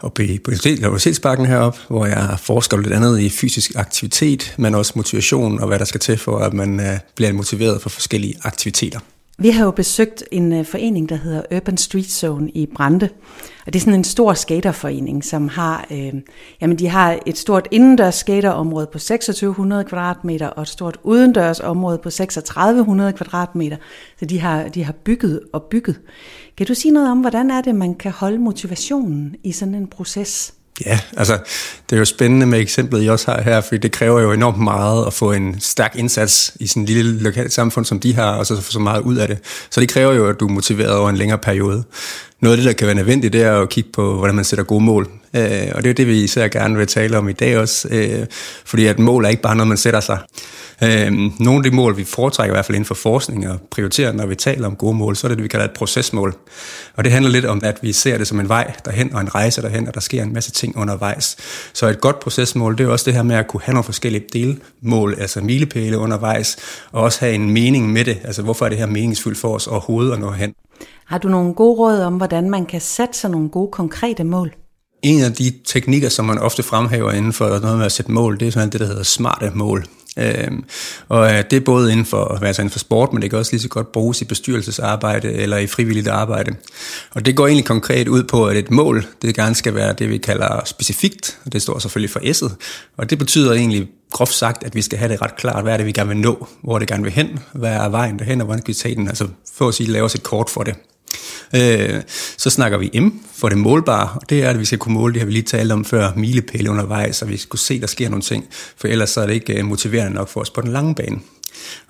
oppe 0.00 0.38
på 0.44 0.50
Universitetsparken 0.50 1.46
heroppe, 1.46 1.78
hvor 1.88 2.06
jeg 2.06 2.36
forsker 2.42 2.76
lidt 2.76 2.92
andet 2.92 3.20
i 3.20 3.28
fysisk 3.28 3.72
aktivitet, 3.76 4.54
men 4.58 4.74
også 4.74 4.92
motivation 4.96 5.60
og 5.60 5.68
hvad 5.68 5.78
der 5.78 5.84
skal 5.84 6.00
til 6.00 6.18
for, 6.18 6.38
at 6.38 6.52
man 6.52 6.80
øh, 6.80 6.98
bliver 7.14 7.32
motiveret 7.32 7.82
for 7.82 7.88
forskellige 7.88 8.34
aktiviteter. 8.42 9.00
Vi 9.42 9.50
har 9.50 9.64
jo 9.64 9.70
besøgt 9.70 10.24
en 10.30 10.52
øh, 10.52 10.64
forening, 10.64 11.08
der 11.08 11.16
hedder 11.16 11.42
Urban 11.56 11.76
Street 11.76 12.10
Zone 12.10 12.50
i 12.50 12.66
Brande. 12.66 13.08
Og 13.66 13.72
det 13.72 13.76
er 13.76 13.80
sådan 13.80 13.98
en 13.98 14.04
stor 14.04 14.34
skaterforening, 14.34 15.24
som 15.24 15.48
har, 15.48 15.86
øh, 15.90 16.14
jamen 16.60 16.78
de 16.78 16.88
har 16.88 17.18
et 17.26 17.38
stort 17.38 17.68
indendørs 17.70 18.14
skaterområde 18.14 18.86
på 18.86 18.98
2600 18.98 19.84
kvadratmeter 19.84 20.46
og 20.46 20.62
et 20.62 20.68
stort 20.68 20.98
udendørs 21.02 21.60
område 21.60 21.98
på 21.98 22.10
3600 22.10 23.12
kvadratmeter. 23.12 23.76
Så 24.18 24.24
de 24.24 24.40
har, 24.40 24.68
de 24.68 24.84
har 24.84 24.92
bygget 24.92 25.40
og 25.52 25.62
bygget. 25.62 26.00
Kan 26.56 26.66
du 26.66 26.74
sige 26.74 26.92
noget 26.92 27.10
om, 27.10 27.20
hvordan 27.20 27.50
er 27.50 27.60
det, 27.60 27.74
man 27.74 27.94
kan 27.94 28.12
holde 28.12 28.38
motivationen 28.38 29.36
i 29.42 29.52
sådan 29.52 29.74
en 29.74 29.86
proces? 29.86 30.54
Ja, 30.86 31.00
altså 31.16 31.38
det 31.90 31.96
er 31.96 31.98
jo 31.98 32.04
spændende 32.04 32.46
med 32.46 32.60
eksemplet, 32.60 33.04
I 33.04 33.08
også 33.08 33.30
har 33.30 33.42
her, 33.42 33.60
fordi 33.60 33.78
det 33.78 33.92
kræver 33.92 34.20
jo 34.20 34.32
enormt 34.32 34.58
meget 34.58 35.06
at 35.06 35.12
få 35.12 35.32
en 35.32 35.60
stærk 35.60 35.96
indsats 35.96 36.52
i 36.60 36.66
sådan 36.66 36.82
en 36.82 36.86
lille 36.86 37.22
lokalt 37.22 37.52
samfund, 37.52 37.84
som 37.84 38.00
de 38.00 38.14
har, 38.14 38.32
og 38.32 38.46
så 38.46 38.60
få 38.60 38.72
så 38.72 38.78
meget 38.78 39.02
ud 39.02 39.16
af 39.16 39.28
det. 39.28 39.38
Så 39.70 39.80
det 39.80 39.88
kræver 39.88 40.12
jo, 40.12 40.28
at 40.28 40.40
du 40.40 40.46
er 40.46 40.52
motiveret 40.52 40.96
over 40.96 41.10
en 41.10 41.16
længere 41.16 41.38
periode. 41.38 41.84
Noget 42.40 42.56
af 42.56 42.56
det, 42.56 42.66
der 42.66 42.72
kan 42.72 42.86
være 42.86 42.96
nødvendigt, 42.96 43.32
det 43.32 43.42
er 43.42 43.60
at 43.60 43.68
kigge 43.68 43.90
på, 43.92 44.14
hvordan 44.14 44.34
man 44.34 44.44
sætter 44.44 44.64
gode 44.64 44.84
mål. 44.84 45.08
Øh, 45.36 45.68
og 45.74 45.82
det 45.82 45.90
er 45.90 45.94
det, 45.94 46.06
vi 46.06 46.22
især 46.22 46.48
gerne 46.48 46.76
vil 46.76 46.86
tale 46.86 47.18
om 47.18 47.28
i 47.28 47.32
dag 47.32 47.58
også, 47.58 47.88
øh, 47.90 48.26
fordi 48.64 48.86
at 48.86 48.98
mål 48.98 49.24
er 49.24 49.28
ikke 49.28 49.42
bare 49.42 49.56
noget, 49.56 49.68
man 49.68 49.76
sætter 49.76 50.00
sig. 50.00 50.18
Øh, 50.82 51.12
nogle 51.40 51.56
af 51.56 51.70
de 51.70 51.76
mål, 51.76 51.96
vi 51.96 52.04
foretrækker 52.04 52.54
i 52.54 52.56
hvert 52.56 52.64
fald 52.64 52.76
inden 52.76 52.86
for 52.86 52.94
forskning 52.94 53.48
og 53.48 53.58
prioriterer, 53.70 54.12
når 54.12 54.26
vi 54.26 54.34
taler 54.34 54.66
om 54.66 54.76
gode 54.76 54.94
mål, 54.94 55.16
så 55.16 55.26
er 55.26 55.28
det 55.28 55.38
det, 55.38 55.42
vi 55.42 55.48
kalder 55.48 55.64
et 55.64 55.72
procesmål. 55.72 56.34
Og 56.96 57.04
det 57.04 57.12
handler 57.12 57.30
lidt 57.30 57.44
om, 57.44 57.60
at 57.64 57.78
vi 57.82 57.92
ser 57.92 58.18
det 58.18 58.26
som 58.26 58.40
en 58.40 58.48
vej 58.48 58.72
derhen 58.84 59.14
og 59.14 59.20
en 59.20 59.34
rejse 59.34 59.62
derhen, 59.62 59.88
og 59.88 59.94
der 59.94 60.00
sker 60.00 60.22
en 60.22 60.32
masse 60.32 60.50
ting 60.50 60.76
undervejs. 60.76 61.36
Så 61.72 61.86
et 61.86 62.00
godt 62.00 62.20
procesmål, 62.20 62.78
det 62.78 62.84
er 62.86 62.88
også 62.88 63.04
det 63.04 63.14
her 63.14 63.22
med 63.22 63.36
at 63.36 63.48
kunne 63.48 63.60
have 63.64 63.74
nogle 63.74 63.84
forskellige 63.84 64.24
delmål, 64.32 65.16
altså 65.18 65.40
milepæle 65.40 65.98
undervejs, 65.98 66.56
og 66.92 67.02
også 67.02 67.20
have 67.20 67.34
en 67.34 67.50
mening 67.50 67.92
med 67.92 68.04
det. 68.04 68.18
Altså 68.24 68.42
hvorfor 68.42 68.64
er 68.64 68.68
det 68.68 68.78
her 68.78 68.86
meningsfuldt 68.86 69.38
for 69.38 69.54
os 69.54 69.66
overhovedet 69.66 70.12
at 70.12 70.20
nå 70.20 70.30
hen? 70.30 70.54
Har 71.10 71.18
du 71.18 71.28
nogle 71.28 71.54
gode 71.54 71.78
råd 71.78 72.00
om, 72.00 72.16
hvordan 72.16 72.50
man 72.50 72.66
kan 72.66 72.80
sætte 72.80 73.18
sig 73.18 73.30
nogle 73.30 73.48
gode 73.48 73.70
konkrete 73.72 74.24
mål? 74.24 74.52
En 75.02 75.22
af 75.22 75.32
de 75.32 75.52
teknikker, 75.64 76.08
som 76.08 76.24
man 76.24 76.38
ofte 76.38 76.62
fremhæver 76.62 77.12
inden 77.12 77.32
for 77.32 77.58
noget 77.58 77.76
med 77.76 77.86
at 77.86 77.92
sætte 77.92 78.12
mål, 78.12 78.40
det 78.40 78.48
er 78.48 78.52
sådan 78.52 78.70
det, 78.70 78.80
der 78.80 78.86
hedder 78.86 79.02
smarte 79.02 79.50
mål. 79.54 79.84
Øhm, 80.18 80.64
og 81.08 81.32
øh, 81.32 81.44
det 81.50 81.56
er 81.56 81.60
både 81.60 81.92
inden 81.92 82.06
for, 82.06 82.38
altså 82.42 82.62
inden 82.62 82.72
for 82.72 82.78
sport, 82.78 83.12
men 83.12 83.22
det 83.22 83.30
kan 83.30 83.38
også 83.38 83.52
lige 83.52 83.60
så 83.60 83.68
godt 83.68 83.92
bruges 83.92 84.22
i 84.22 84.24
bestyrelsesarbejde 84.24 85.32
eller 85.32 85.56
i 85.56 85.66
frivilligt 85.66 86.08
arbejde. 86.08 86.52
Og 87.10 87.26
det 87.26 87.36
går 87.36 87.46
egentlig 87.46 87.66
konkret 87.66 88.08
ud 88.08 88.22
på, 88.22 88.46
at 88.46 88.56
et 88.56 88.70
mål, 88.70 89.04
det 89.22 89.34
gerne 89.34 89.54
skal 89.54 89.74
være 89.74 89.92
det, 89.92 90.08
vi 90.08 90.18
kalder 90.18 90.62
specifikt, 90.64 91.38
og 91.44 91.52
det 91.52 91.62
står 91.62 91.78
selvfølgelig 91.78 92.10
for 92.10 92.20
S'et. 92.20 92.54
Og 92.96 93.10
det 93.10 93.18
betyder 93.18 93.52
egentlig 93.52 93.88
groft 94.10 94.34
sagt, 94.34 94.64
at 94.64 94.74
vi 94.74 94.82
skal 94.82 94.98
have 94.98 95.12
det 95.12 95.22
ret 95.22 95.36
klart, 95.36 95.62
hvad 95.62 95.72
er 95.72 95.76
det, 95.76 95.86
vi 95.86 95.92
gerne 95.92 96.08
vil 96.08 96.18
nå, 96.18 96.46
hvor 96.62 96.78
det 96.78 96.88
gerne 96.88 97.02
vil 97.02 97.12
hen, 97.12 97.38
hvad 97.52 97.72
er 97.72 97.88
vejen 97.88 98.18
derhen, 98.18 98.40
og 98.40 98.44
hvordan 98.44 98.62
kan 98.62 98.68
vi 98.68 98.74
tage 98.74 98.94
den, 98.94 99.08
altså 99.08 99.28
for 99.54 99.68
at 99.68 99.74
sige, 99.74 99.90
lave 99.90 100.04
os 100.04 100.14
et 100.14 100.22
kort 100.22 100.50
for 100.50 100.62
det. 100.62 100.74
Øh, 101.54 102.02
så 102.36 102.50
snakker 102.50 102.78
vi 102.78 103.00
M 103.00 103.08
for 103.34 103.48
det 103.48 103.58
målbare, 103.58 104.08
og 104.14 104.30
det 104.30 104.42
er, 104.42 104.50
at 104.50 104.60
vi 104.60 104.64
skal 104.64 104.78
kunne 104.78 104.94
måle, 104.94 105.12
det 105.12 105.20
har 105.20 105.26
vi 105.26 105.32
lige 105.32 105.42
talt 105.42 105.72
om 105.72 105.84
før, 105.84 106.12
milepæle 106.16 106.70
undervejs, 106.70 107.16
så 107.16 107.24
vi 107.24 107.36
skal 107.36 107.48
kunne 107.48 107.58
se, 107.58 107.74
at 107.74 107.80
der 107.80 107.86
sker 107.86 108.08
nogle 108.08 108.22
ting, 108.22 108.44
for 108.76 108.88
ellers 108.88 109.10
så 109.10 109.20
er 109.20 109.26
det 109.26 109.34
ikke 109.34 109.58
øh, 109.58 109.64
motiverende 109.64 110.14
nok 110.14 110.28
for 110.28 110.40
os 110.40 110.50
på 110.50 110.60
den 110.60 110.72
lange 110.72 110.94
bane. 110.94 111.20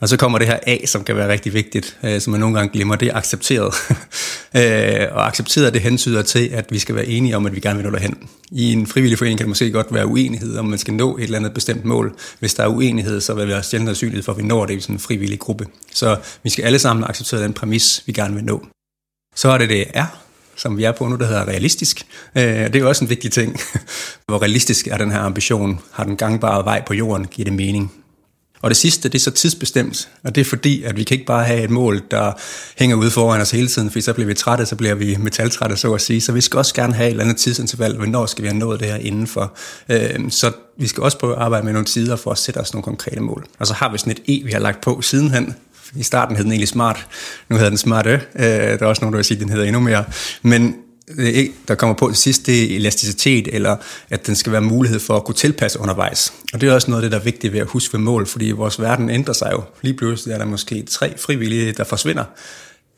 Og 0.00 0.08
så 0.08 0.16
kommer 0.16 0.38
det 0.38 0.46
her 0.46 0.58
A, 0.66 0.86
som 0.86 1.04
kan 1.04 1.16
være 1.16 1.28
rigtig 1.28 1.54
vigtigt, 1.54 1.98
øh, 2.04 2.20
som 2.20 2.30
man 2.30 2.40
nogle 2.40 2.58
gange 2.58 2.72
glemmer, 2.72 2.96
det 2.96 3.08
er 3.08 3.16
accepteret. 3.16 3.74
Øh, 4.56 5.06
og 5.12 5.26
accepteret, 5.26 5.74
det 5.74 5.82
hensyder 5.82 6.22
til, 6.22 6.48
at 6.52 6.66
vi 6.70 6.78
skal 6.78 6.94
være 6.94 7.06
enige 7.06 7.36
om, 7.36 7.46
at 7.46 7.54
vi 7.54 7.60
gerne 7.60 7.76
vil 7.76 7.86
nå 7.86 7.90
derhen. 7.90 8.18
I 8.50 8.72
en 8.72 8.86
frivillig 8.86 9.18
forening 9.18 9.38
kan 9.38 9.44
det 9.44 9.48
måske 9.48 9.70
godt 9.70 9.94
være 9.94 10.06
uenighed, 10.06 10.56
om 10.56 10.64
man 10.64 10.78
skal 10.78 10.94
nå 10.94 11.16
et 11.16 11.24
eller 11.24 11.38
andet 11.38 11.54
bestemt 11.54 11.84
mål. 11.84 12.14
Hvis 12.38 12.54
der 12.54 12.62
er 12.62 12.68
uenighed, 12.68 13.20
så 13.20 13.34
vil 13.34 13.46
vi 13.46 13.52
være 13.52 13.62
sjældent 13.62 13.88
sandsynlighed 13.88 14.22
for, 14.22 14.32
at 14.32 14.38
vi 14.38 14.42
når 14.42 14.66
det 14.66 14.76
i 14.76 14.80
sådan 14.80 14.96
en 14.96 15.00
frivillig 15.00 15.38
gruppe. 15.38 15.66
Så 15.94 16.16
vi 16.42 16.50
skal 16.50 16.64
alle 16.64 16.78
sammen 16.78 17.04
acceptere 17.08 17.42
den 17.42 17.52
præmis, 17.52 18.02
vi 18.06 18.12
gerne 18.12 18.34
vil 18.34 18.44
nå. 18.44 18.66
Så 19.36 19.48
er 19.48 19.58
det 19.58 19.68
det 19.68 19.86
R, 19.94 20.16
som 20.56 20.76
vi 20.76 20.84
er 20.84 20.92
på 20.92 21.08
nu, 21.08 21.16
der 21.16 21.26
hedder 21.26 21.48
realistisk. 21.48 22.06
Øh, 22.36 22.44
det 22.44 22.76
er 22.76 22.80
jo 22.80 22.88
også 22.88 23.04
en 23.04 23.10
vigtig 23.10 23.32
ting. 23.32 23.60
Hvor 24.26 24.42
realistisk 24.42 24.86
er 24.86 24.96
den 24.96 25.10
her 25.10 25.20
ambition? 25.20 25.80
Har 25.92 26.04
den 26.04 26.16
gangbare 26.16 26.64
vej 26.64 26.82
på 26.86 26.94
jorden? 26.94 27.26
Giver 27.26 27.44
det 27.44 27.54
mening? 27.54 27.92
Og 28.62 28.70
det 28.70 28.76
sidste, 28.76 29.08
det 29.08 29.14
er 29.14 29.22
så 29.22 29.30
tidsbestemt, 29.30 30.08
og 30.24 30.34
det 30.34 30.40
er 30.40 30.44
fordi, 30.44 30.82
at 30.82 30.96
vi 30.96 31.04
kan 31.04 31.14
ikke 31.14 31.26
bare 31.26 31.44
have 31.44 31.62
et 31.64 31.70
mål, 31.70 32.02
der 32.10 32.32
hænger 32.78 32.96
ude 32.96 33.10
foran 33.10 33.40
os 33.40 33.50
hele 33.50 33.68
tiden, 33.68 33.90
for 33.90 34.00
så 34.00 34.12
bliver 34.12 34.26
vi 34.26 34.34
trætte, 34.34 34.66
så 34.66 34.76
bliver 34.76 34.94
vi 34.94 35.16
metaltrætte, 35.16 35.76
så 35.76 35.94
at 35.94 36.00
sige. 36.00 36.20
Så 36.20 36.32
vi 36.32 36.40
skal 36.40 36.58
også 36.58 36.74
gerne 36.74 36.94
have 36.94 37.06
et 37.06 37.10
eller 37.10 37.24
andet 37.24 37.36
tidsinterval, 37.36 37.96
hvornår 37.96 38.26
skal 38.26 38.42
vi 38.42 38.48
have 38.48 38.58
nået 38.58 38.80
det 38.80 38.88
her 38.88 38.96
indenfor. 38.96 39.56
Øh, 39.88 40.30
så 40.30 40.52
vi 40.78 40.86
skal 40.86 41.02
også 41.02 41.18
prøve 41.18 41.36
at 41.36 41.42
arbejde 41.42 41.64
med 41.64 41.72
nogle 41.72 41.86
tider 41.86 42.16
for 42.16 42.30
at 42.30 42.38
sætte 42.38 42.58
os 42.58 42.72
nogle 42.72 42.82
konkrete 42.82 43.20
mål. 43.20 43.46
Og 43.58 43.66
så 43.66 43.74
har 43.74 43.92
vi 43.92 43.98
sådan 43.98 44.12
et 44.12 44.20
E, 44.28 44.44
vi 44.44 44.52
har 44.52 44.60
lagt 44.60 44.80
på 44.80 45.02
sidenhen, 45.02 45.54
i 45.96 46.02
starten 46.02 46.36
hed 46.36 46.44
den 46.44 46.52
egentlig 46.52 46.68
Smart, 46.68 47.06
nu 47.48 47.56
hedder 47.56 47.70
den 47.70 47.78
Smart 47.78 48.06
Øh, 48.06 48.20
der 48.34 48.78
er 48.80 48.86
også 48.86 49.02
nogen, 49.02 49.12
der 49.12 49.18
vil 49.18 49.24
sige, 49.24 49.36
at 49.36 49.40
den 49.40 49.48
hedder 49.48 49.64
endnu 49.64 49.80
mere. 49.80 50.04
Men 50.42 50.76
øh, 51.18 51.46
der 51.68 51.74
kommer 51.74 51.94
på 51.96 52.08
til 52.08 52.16
sidst, 52.16 52.46
det 52.46 52.72
er 52.72 52.76
elasticitet, 52.76 53.48
eller 53.52 53.76
at 54.10 54.26
den 54.26 54.34
skal 54.34 54.52
være 54.52 54.60
mulighed 54.60 55.00
for 55.00 55.16
at 55.16 55.24
kunne 55.24 55.34
tilpasse 55.34 55.80
undervejs. 55.80 56.32
Og 56.52 56.60
det 56.60 56.68
er 56.68 56.74
også 56.74 56.90
noget 56.90 57.02
af 57.02 57.06
det, 57.06 57.12
der 57.12 57.18
er 57.18 57.24
vigtigt 57.24 57.52
ved 57.52 57.60
at 57.60 57.66
huske 57.66 57.92
ved 57.92 58.00
mål, 58.00 58.26
fordi 58.26 58.50
vores 58.50 58.80
verden 58.80 59.10
ændrer 59.10 59.34
sig 59.34 59.50
jo. 59.52 59.62
Lige 59.82 59.94
pludselig 59.94 60.34
er 60.34 60.38
der 60.38 60.44
måske 60.44 60.82
tre 60.82 61.18
frivillige, 61.18 61.72
der 61.72 61.84
forsvinder. 61.84 62.24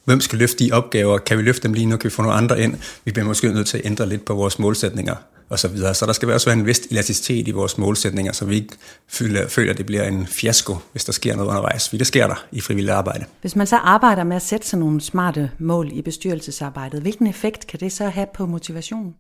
Hvem 0.05 0.21
skal 0.21 0.39
løfte 0.39 0.65
de 0.65 0.73
opgaver? 0.73 1.19
Kan 1.19 1.39
vi 1.39 1.43
løfte 1.43 1.63
dem 1.63 1.73
lige 1.73 1.87
nu? 1.87 1.97
Kan 1.97 2.11
vi 2.11 2.15
få 2.15 2.23
nogle 2.23 2.37
andre 2.37 2.61
ind? 2.61 2.75
Vi 3.05 3.13
bliver 3.13 3.27
måske 3.27 3.53
nødt 3.53 3.67
til 3.67 3.79
at 3.79 3.87
ændre 3.87 4.09
lidt 4.09 4.25
på 4.25 4.35
vores 4.35 4.59
målsætninger 4.59 5.15
og 5.53 5.59
så 5.59 5.69
videre. 5.69 5.95
Så 5.95 6.07
der 6.07 6.13
skal 6.13 6.31
også 6.31 6.47
være 6.47 6.59
en 6.59 6.67
vis 6.67 6.79
elasticitet 6.79 7.49
i 7.49 7.51
vores 7.51 7.79
målsætninger, 7.79 8.33
så 8.33 8.45
vi 8.45 8.55
ikke 8.55 8.75
føler, 9.09 9.49
føler, 9.49 9.73
at 9.73 9.79
det 9.79 9.87
bliver 9.87 10.05
en 10.05 10.27
fiasko, 10.27 10.77
hvis 10.93 11.05
der 11.05 11.13
sker 11.13 11.37
noget 11.37 11.49
undervejs. 11.49 11.89
For 11.89 11.97
det 11.97 12.07
sker 12.07 12.27
der 12.27 12.45
i 12.53 12.61
frivilligt 12.61 12.93
arbejde. 12.93 13.25
Hvis 13.41 13.57
man 13.57 13.67
så 13.67 13.77
arbejder 13.77 14.25
med 14.25 14.37
at 14.37 14.43
sætte 14.43 14.67
sig 14.67 14.79
nogle 14.79 15.01
smarte 15.01 15.51
mål 15.59 15.91
i 15.93 16.03
bestyrelsesarbejdet, 16.03 17.03
hvilken 17.03 17.27
effekt 17.27 17.67
kan 17.67 17.81
det 17.81 17.93
så 17.93 18.09
have 18.09 18.27
på 18.35 18.47
motivation? 18.47 19.15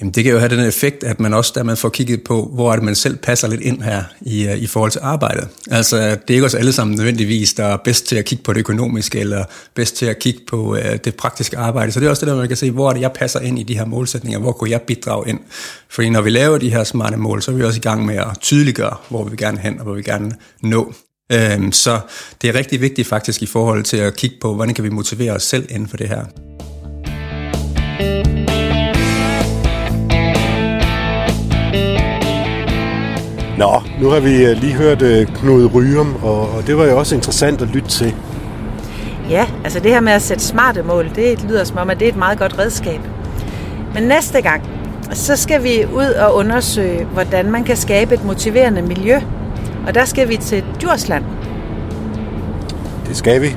Jamen 0.00 0.12
det 0.12 0.24
kan 0.24 0.32
jo 0.32 0.38
have 0.38 0.56
den 0.56 0.66
effekt, 0.66 1.04
at 1.04 1.20
man 1.20 1.34
også 1.34 1.52
dermed 1.54 1.76
får 1.76 1.88
kigget 1.88 2.22
på, 2.22 2.50
hvor 2.54 2.72
er 2.72 2.76
det, 2.76 2.84
man 2.84 2.94
selv 2.94 3.16
passer 3.16 3.48
lidt 3.48 3.60
ind 3.60 3.82
her 3.82 4.02
i, 4.20 4.48
øh, 4.48 4.56
i 4.56 4.66
forhold 4.66 4.90
til 4.90 5.00
arbejdet. 5.02 5.48
Altså 5.70 5.96
det 5.96 6.30
er 6.30 6.34
ikke 6.34 6.46
os 6.46 6.54
alle 6.54 6.72
sammen 6.72 6.96
nødvendigvis, 6.96 7.54
der 7.54 7.64
er 7.64 7.76
bedst 7.76 8.06
til 8.06 8.16
at 8.16 8.24
kigge 8.24 8.44
på 8.44 8.52
det 8.52 8.60
økonomiske, 8.60 9.20
eller 9.20 9.44
bedst 9.74 9.96
til 9.96 10.06
at 10.06 10.18
kigge 10.18 10.40
på 10.48 10.72
uh, 10.72 10.78
det 11.04 11.14
praktiske 11.14 11.58
arbejde. 11.58 11.92
Så 11.92 12.00
det 12.00 12.06
er 12.06 12.10
også 12.10 12.26
det, 12.26 12.32
der 12.32 12.36
man 12.36 12.48
kan 12.48 12.56
se, 12.56 12.70
hvor 12.70 12.88
er 12.88 12.92
det, 12.92 13.00
jeg 13.00 13.12
passer 13.12 13.40
ind 13.40 13.58
i 13.58 13.62
de 13.62 13.78
her 13.78 13.84
målsætninger, 13.84 14.38
hvor 14.38 14.52
kunne 14.52 14.70
jeg 14.70 14.82
bidrage 14.82 15.28
ind. 15.28 15.40
Fordi 15.88 16.10
når 16.10 16.20
vi 16.20 16.30
laver 16.30 16.58
de 16.58 16.70
her 16.70 16.84
smarte 16.84 17.16
mål, 17.16 17.42
så 17.42 17.50
er 17.50 17.54
vi 17.54 17.64
også 17.64 17.78
i 17.78 17.80
gang 17.80 18.06
med 18.06 18.16
at 18.16 18.26
tydeliggøre, 18.40 18.96
hvor 19.08 19.24
vi 19.24 19.30
vil 19.30 19.38
gerne 19.38 19.58
hen, 19.58 19.78
og 19.78 19.84
hvor 19.84 19.94
vi 19.94 20.02
gerne 20.02 20.32
nå. 20.62 20.92
Øhm, 21.32 21.72
så 21.72 22.00
det 22.42 22.50
er 22.50 22.54
rigtig 22.54 22.80
vigtigt 22.80 23.08
faktisk 23.08 23.42
i 23.42 23.46
forhold 23.46 23.84
til 23.84 23.96
at 23.96 24.16
kigge 24.16 24.36
på, 24.40 24.54
hvordan 24.54 24.74
kan 24.74 24.84
vi 24.84 24.88
motivere 24.88 25.32
os 25.32 25.42
selv 25.42 25.66
inden 25.70 25.88
for 25.88 25.96
det 25.96 26.08
her. 26.08 26.24
Nå, 33.58 33.82
nu 34.00 34.08
har 34.08 34.20
vi 34.20 34.44
øh, 34.44 34.56
lige 34.56 34.74
hørt 34.74 35.02
øh, 35.02 35.26
Knud 35.26 35.74
Ryum, 35.74 36.14
og 36.22 36.66
det 36.66 36.76
var 36.76 36.84
jo 36.84 36.98
også 36.98 37.14
interessant 37.14 37.62
at 37.62 37.68
lytte 37.68 37.88
til. 37.88 38.14
Ja, 39.30 39.46
altså 39.64 39.80
det 39.80 39.90
her 39.90 40.00
med 40.00 40.12
at 40.12 40.22
sætte 40.22 40.44
smarte 40.44 40.82
mål, 40.82 41.10
det 41.14 41.44
lyder 41.48 41.64
som 41.64 41.78
om, 41.78 41.90
at 41.90 41.98
det 41.98 42.04
er 42.04 42.12
et 42.12 42.18
meget 42.18 42.38
godt 42.38 42.58
redskab. 42.58 43.00
Men 43.94 44.02
næste 44.02 44.40
gang, 44.40 44.62
så 45.12 45.36
skal 45.36 45.62
vi 45.62 45.86
ud 45.92 46.04
og 46.04 46.34
undersøge, 46.34 47.04
hvordan 47.04 47.50
man 47.50 47.64
kan 47.64 47.76
skabe 47.76 48.14
et 48.14 48.24
motiverende 48.24 48.82
miljø. 48.82 49.18
Og 49.86 49.94
der 49.94 50.04
skal 50.04 50.28
vi 50.28 50.36
til 50.36 50.64
Djursland. 50.80 51.24
Det 53.08 53.16
skal 53.16 53.42
vi, 53.42 53.56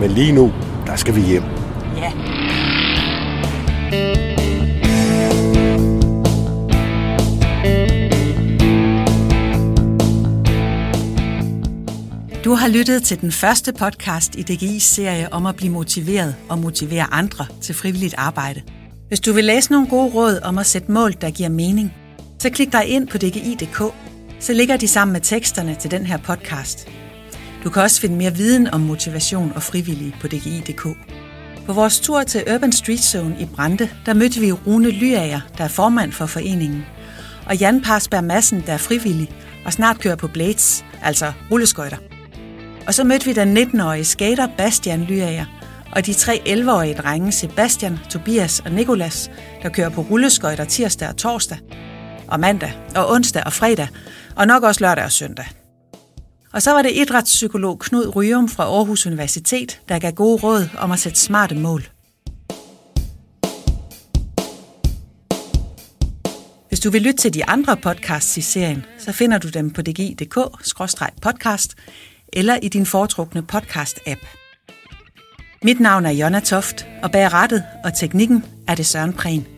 men 0.00 0.10
lige 0.10 0.32
nu, 0.32 0.52
der 0.86 0.96
skal 0.96 1.14
vi 1.14 1.20
hjem. 1.20 1.42
Ja. 1.96 2.10
Du 2.50 2.57
har 12.68 12.74
lyttet 12.74 13.02
til 13.02 13.20
den 13.20 13.32
første 13.32 13.72
podcast 13.72 14.34
i 14.34 14.40
DGI's 14.40 14.78
serie 14.80 15.32
om 15.32 15.46
at 15.46 15.56
blive 15.56 15.72
motiveret 15.72 16.34
og 16.48 16.58
motivere 16.58 17.12
andre 17.12 17.46
til 17.62 17.74
frivilligt 17.74 18.14
arbejde. 18.18 18.62
Hvis 19.08 19.20
du 19.20 19.32
vil 19.32 19.44
læse 19.44 19.72
nogle 19.72 19.88
gode 19.88 20.14
råd 20.14 20.40
om 20.42 20.58
at 20.58 20.66
sætte 20.66 20.92
mål, 20.92 21.12
der 21.20 21.30
giver 21.30 21.48
mening, 21.48 21.94
så 22.38 22.50
klik 22.50 22.72
dig 22.72 22.86
ind 22.86 23.08
på 23.08 23.18
dgi.dk, 23.18 23.94
så 24.40 24.52
ligger 24.52 24.76
de 24.76 24.88
sammen 24.88 25.12
med 25.12 25.20
teksterne 25.20 25.76
til 25.80 25.90
den 25.90 26.06
her 26.06 26.16
podcast. 26.16 26.88
Du 27.64 27.70
kan 27.70 27.82
også 27.82 28.00
finde 28.00 28.16
mere 28.16 28.34
viden 28.34 28.66
om 28.66 28.80
motivation 28.80 29.52
og 29.54 29.62
frivillige 29.62 30.14
på 30.20 30.28
dgi.dk. 30.28 30.82
På 31.66 31.72
vores 31.72 32.00
tur 32.00 32.22
til 32.22 32.54
Urban 32.54 32.72
Street 32.72 33.00
Zone 33.00 33.36
i 33.40 33.44
Brande, 33.44 33.88
der 34.06 34.14
mødte 34.14 34.40
vi 34.40 34.52
Rune 34.52 34.90
Lyager, 34.90 35.40
der 35.58 35.64
er 35.64 35.68
formand 35.68 36.12
for 36.12 36.26
foreningen, 36.26 36.86
og 37.46 37.56
Jan 37.56 37.82
Parsberg 37.82 38.24
Madsen, 38.24 38.62
der 38.66 38.72
er 38.72 38.78
frivillig 38.78 39.30
og 39.64 39.72
snart 39.72 40.00
kører 40.00 40.16
på 40.16 40.28
Blades, 40.28 40.84
altså 41.02 41.32
rulleskøjter. 41.50 42.17
Og 42.88 42.94
så 42.94 43.04
mødte 43.04 43.24
vi 43.24 43.32
den 43.32 43.56
19-årige 43.58 44.04
skater 44.04 44.48
Bastian 44.56 45.04
Lyager, 45.04 45.44
og 45.92 46.06
de 46.06 46.14
tre 46.14 46.42
11-årige 46.48 46.94
drenge 46.94 47.32
Sebastian, 47.32 47.98
Tobias 48.10 48.60
og 48.60 48.72
Nikolas, 48.72 49.30
der 49.62 49.68
kører 49.68 49.88
på 49.88 50.00
rulleskøjter 50.00 50.64
tirsdag 50.64 51.08
og 51.08 51.16
torsdag, 51.16 51.58
og 52.28 52.40
mandag 52.40 52.72
og 52.96 53.10
onsdag 53.10 53.42
og 53.46 53.52
fredag, 53.52 53.88
og 54.36 54.46
nok 54.46 54.62
også 54.62 54.80
lørdag 54.80 55.04
og 55.04 55.12
søndag. 55.12 55.46
Og 56.52 56.62
så 56.62 56.70
var 56.72 56.82
det 56.82 56.92
idrætspsykolog 56.94 57.78
Knud 57.78 58.16
Ryum 58.16 58.48
fra 58.48 58.64
Aarhus 58.64 59.06
Universitet, 59.06 59.80
der 59.88 59.98
gav 59.98 60.12
gode 60.12 60.42
råd 60.42 60.68
om 60.78 60.92
at 60.92 60.98
sætte 60.98 61.20
smarte 61.20 61.54
mål. 61.54 61.88
Hvis 66.68 66.80
du 66.80 66.90
vil 66.90 67.02
lytte 67.02 67.18
til 67.18 67.34
de 67.34 67.44
andre 67.44 67.76
podcasts 67.76 68.36
i 68.36 68.40
serien, 68.40 68.84
så 68.98 69.12
finder 69.12 69.38
du 69.38 69.48
dem 69.48 69.70
på 69.70 69.82
dgi.dk-podcast 69.82 71.74
eller 72.32 72.58
i 72.62 72.68
din 72.68 72.86
foretrukne 72.86 73.42
podcast-app. 73.42 74.20
Mit 75.62 75.80
navn 75.80 76.06
er 76.06 76.10
Jonna 76.10 76.40
Toft, 76.40 76.86
og 77.02 77.12
bag 77.12 77.32
rettet 77.32 77.64
og 77.84 77.94
teknikken 77.94 78.44
er 78.68 78.74
det 78.74 78.86
Søren 78.86 79.12
Prehn. 79.12 79.57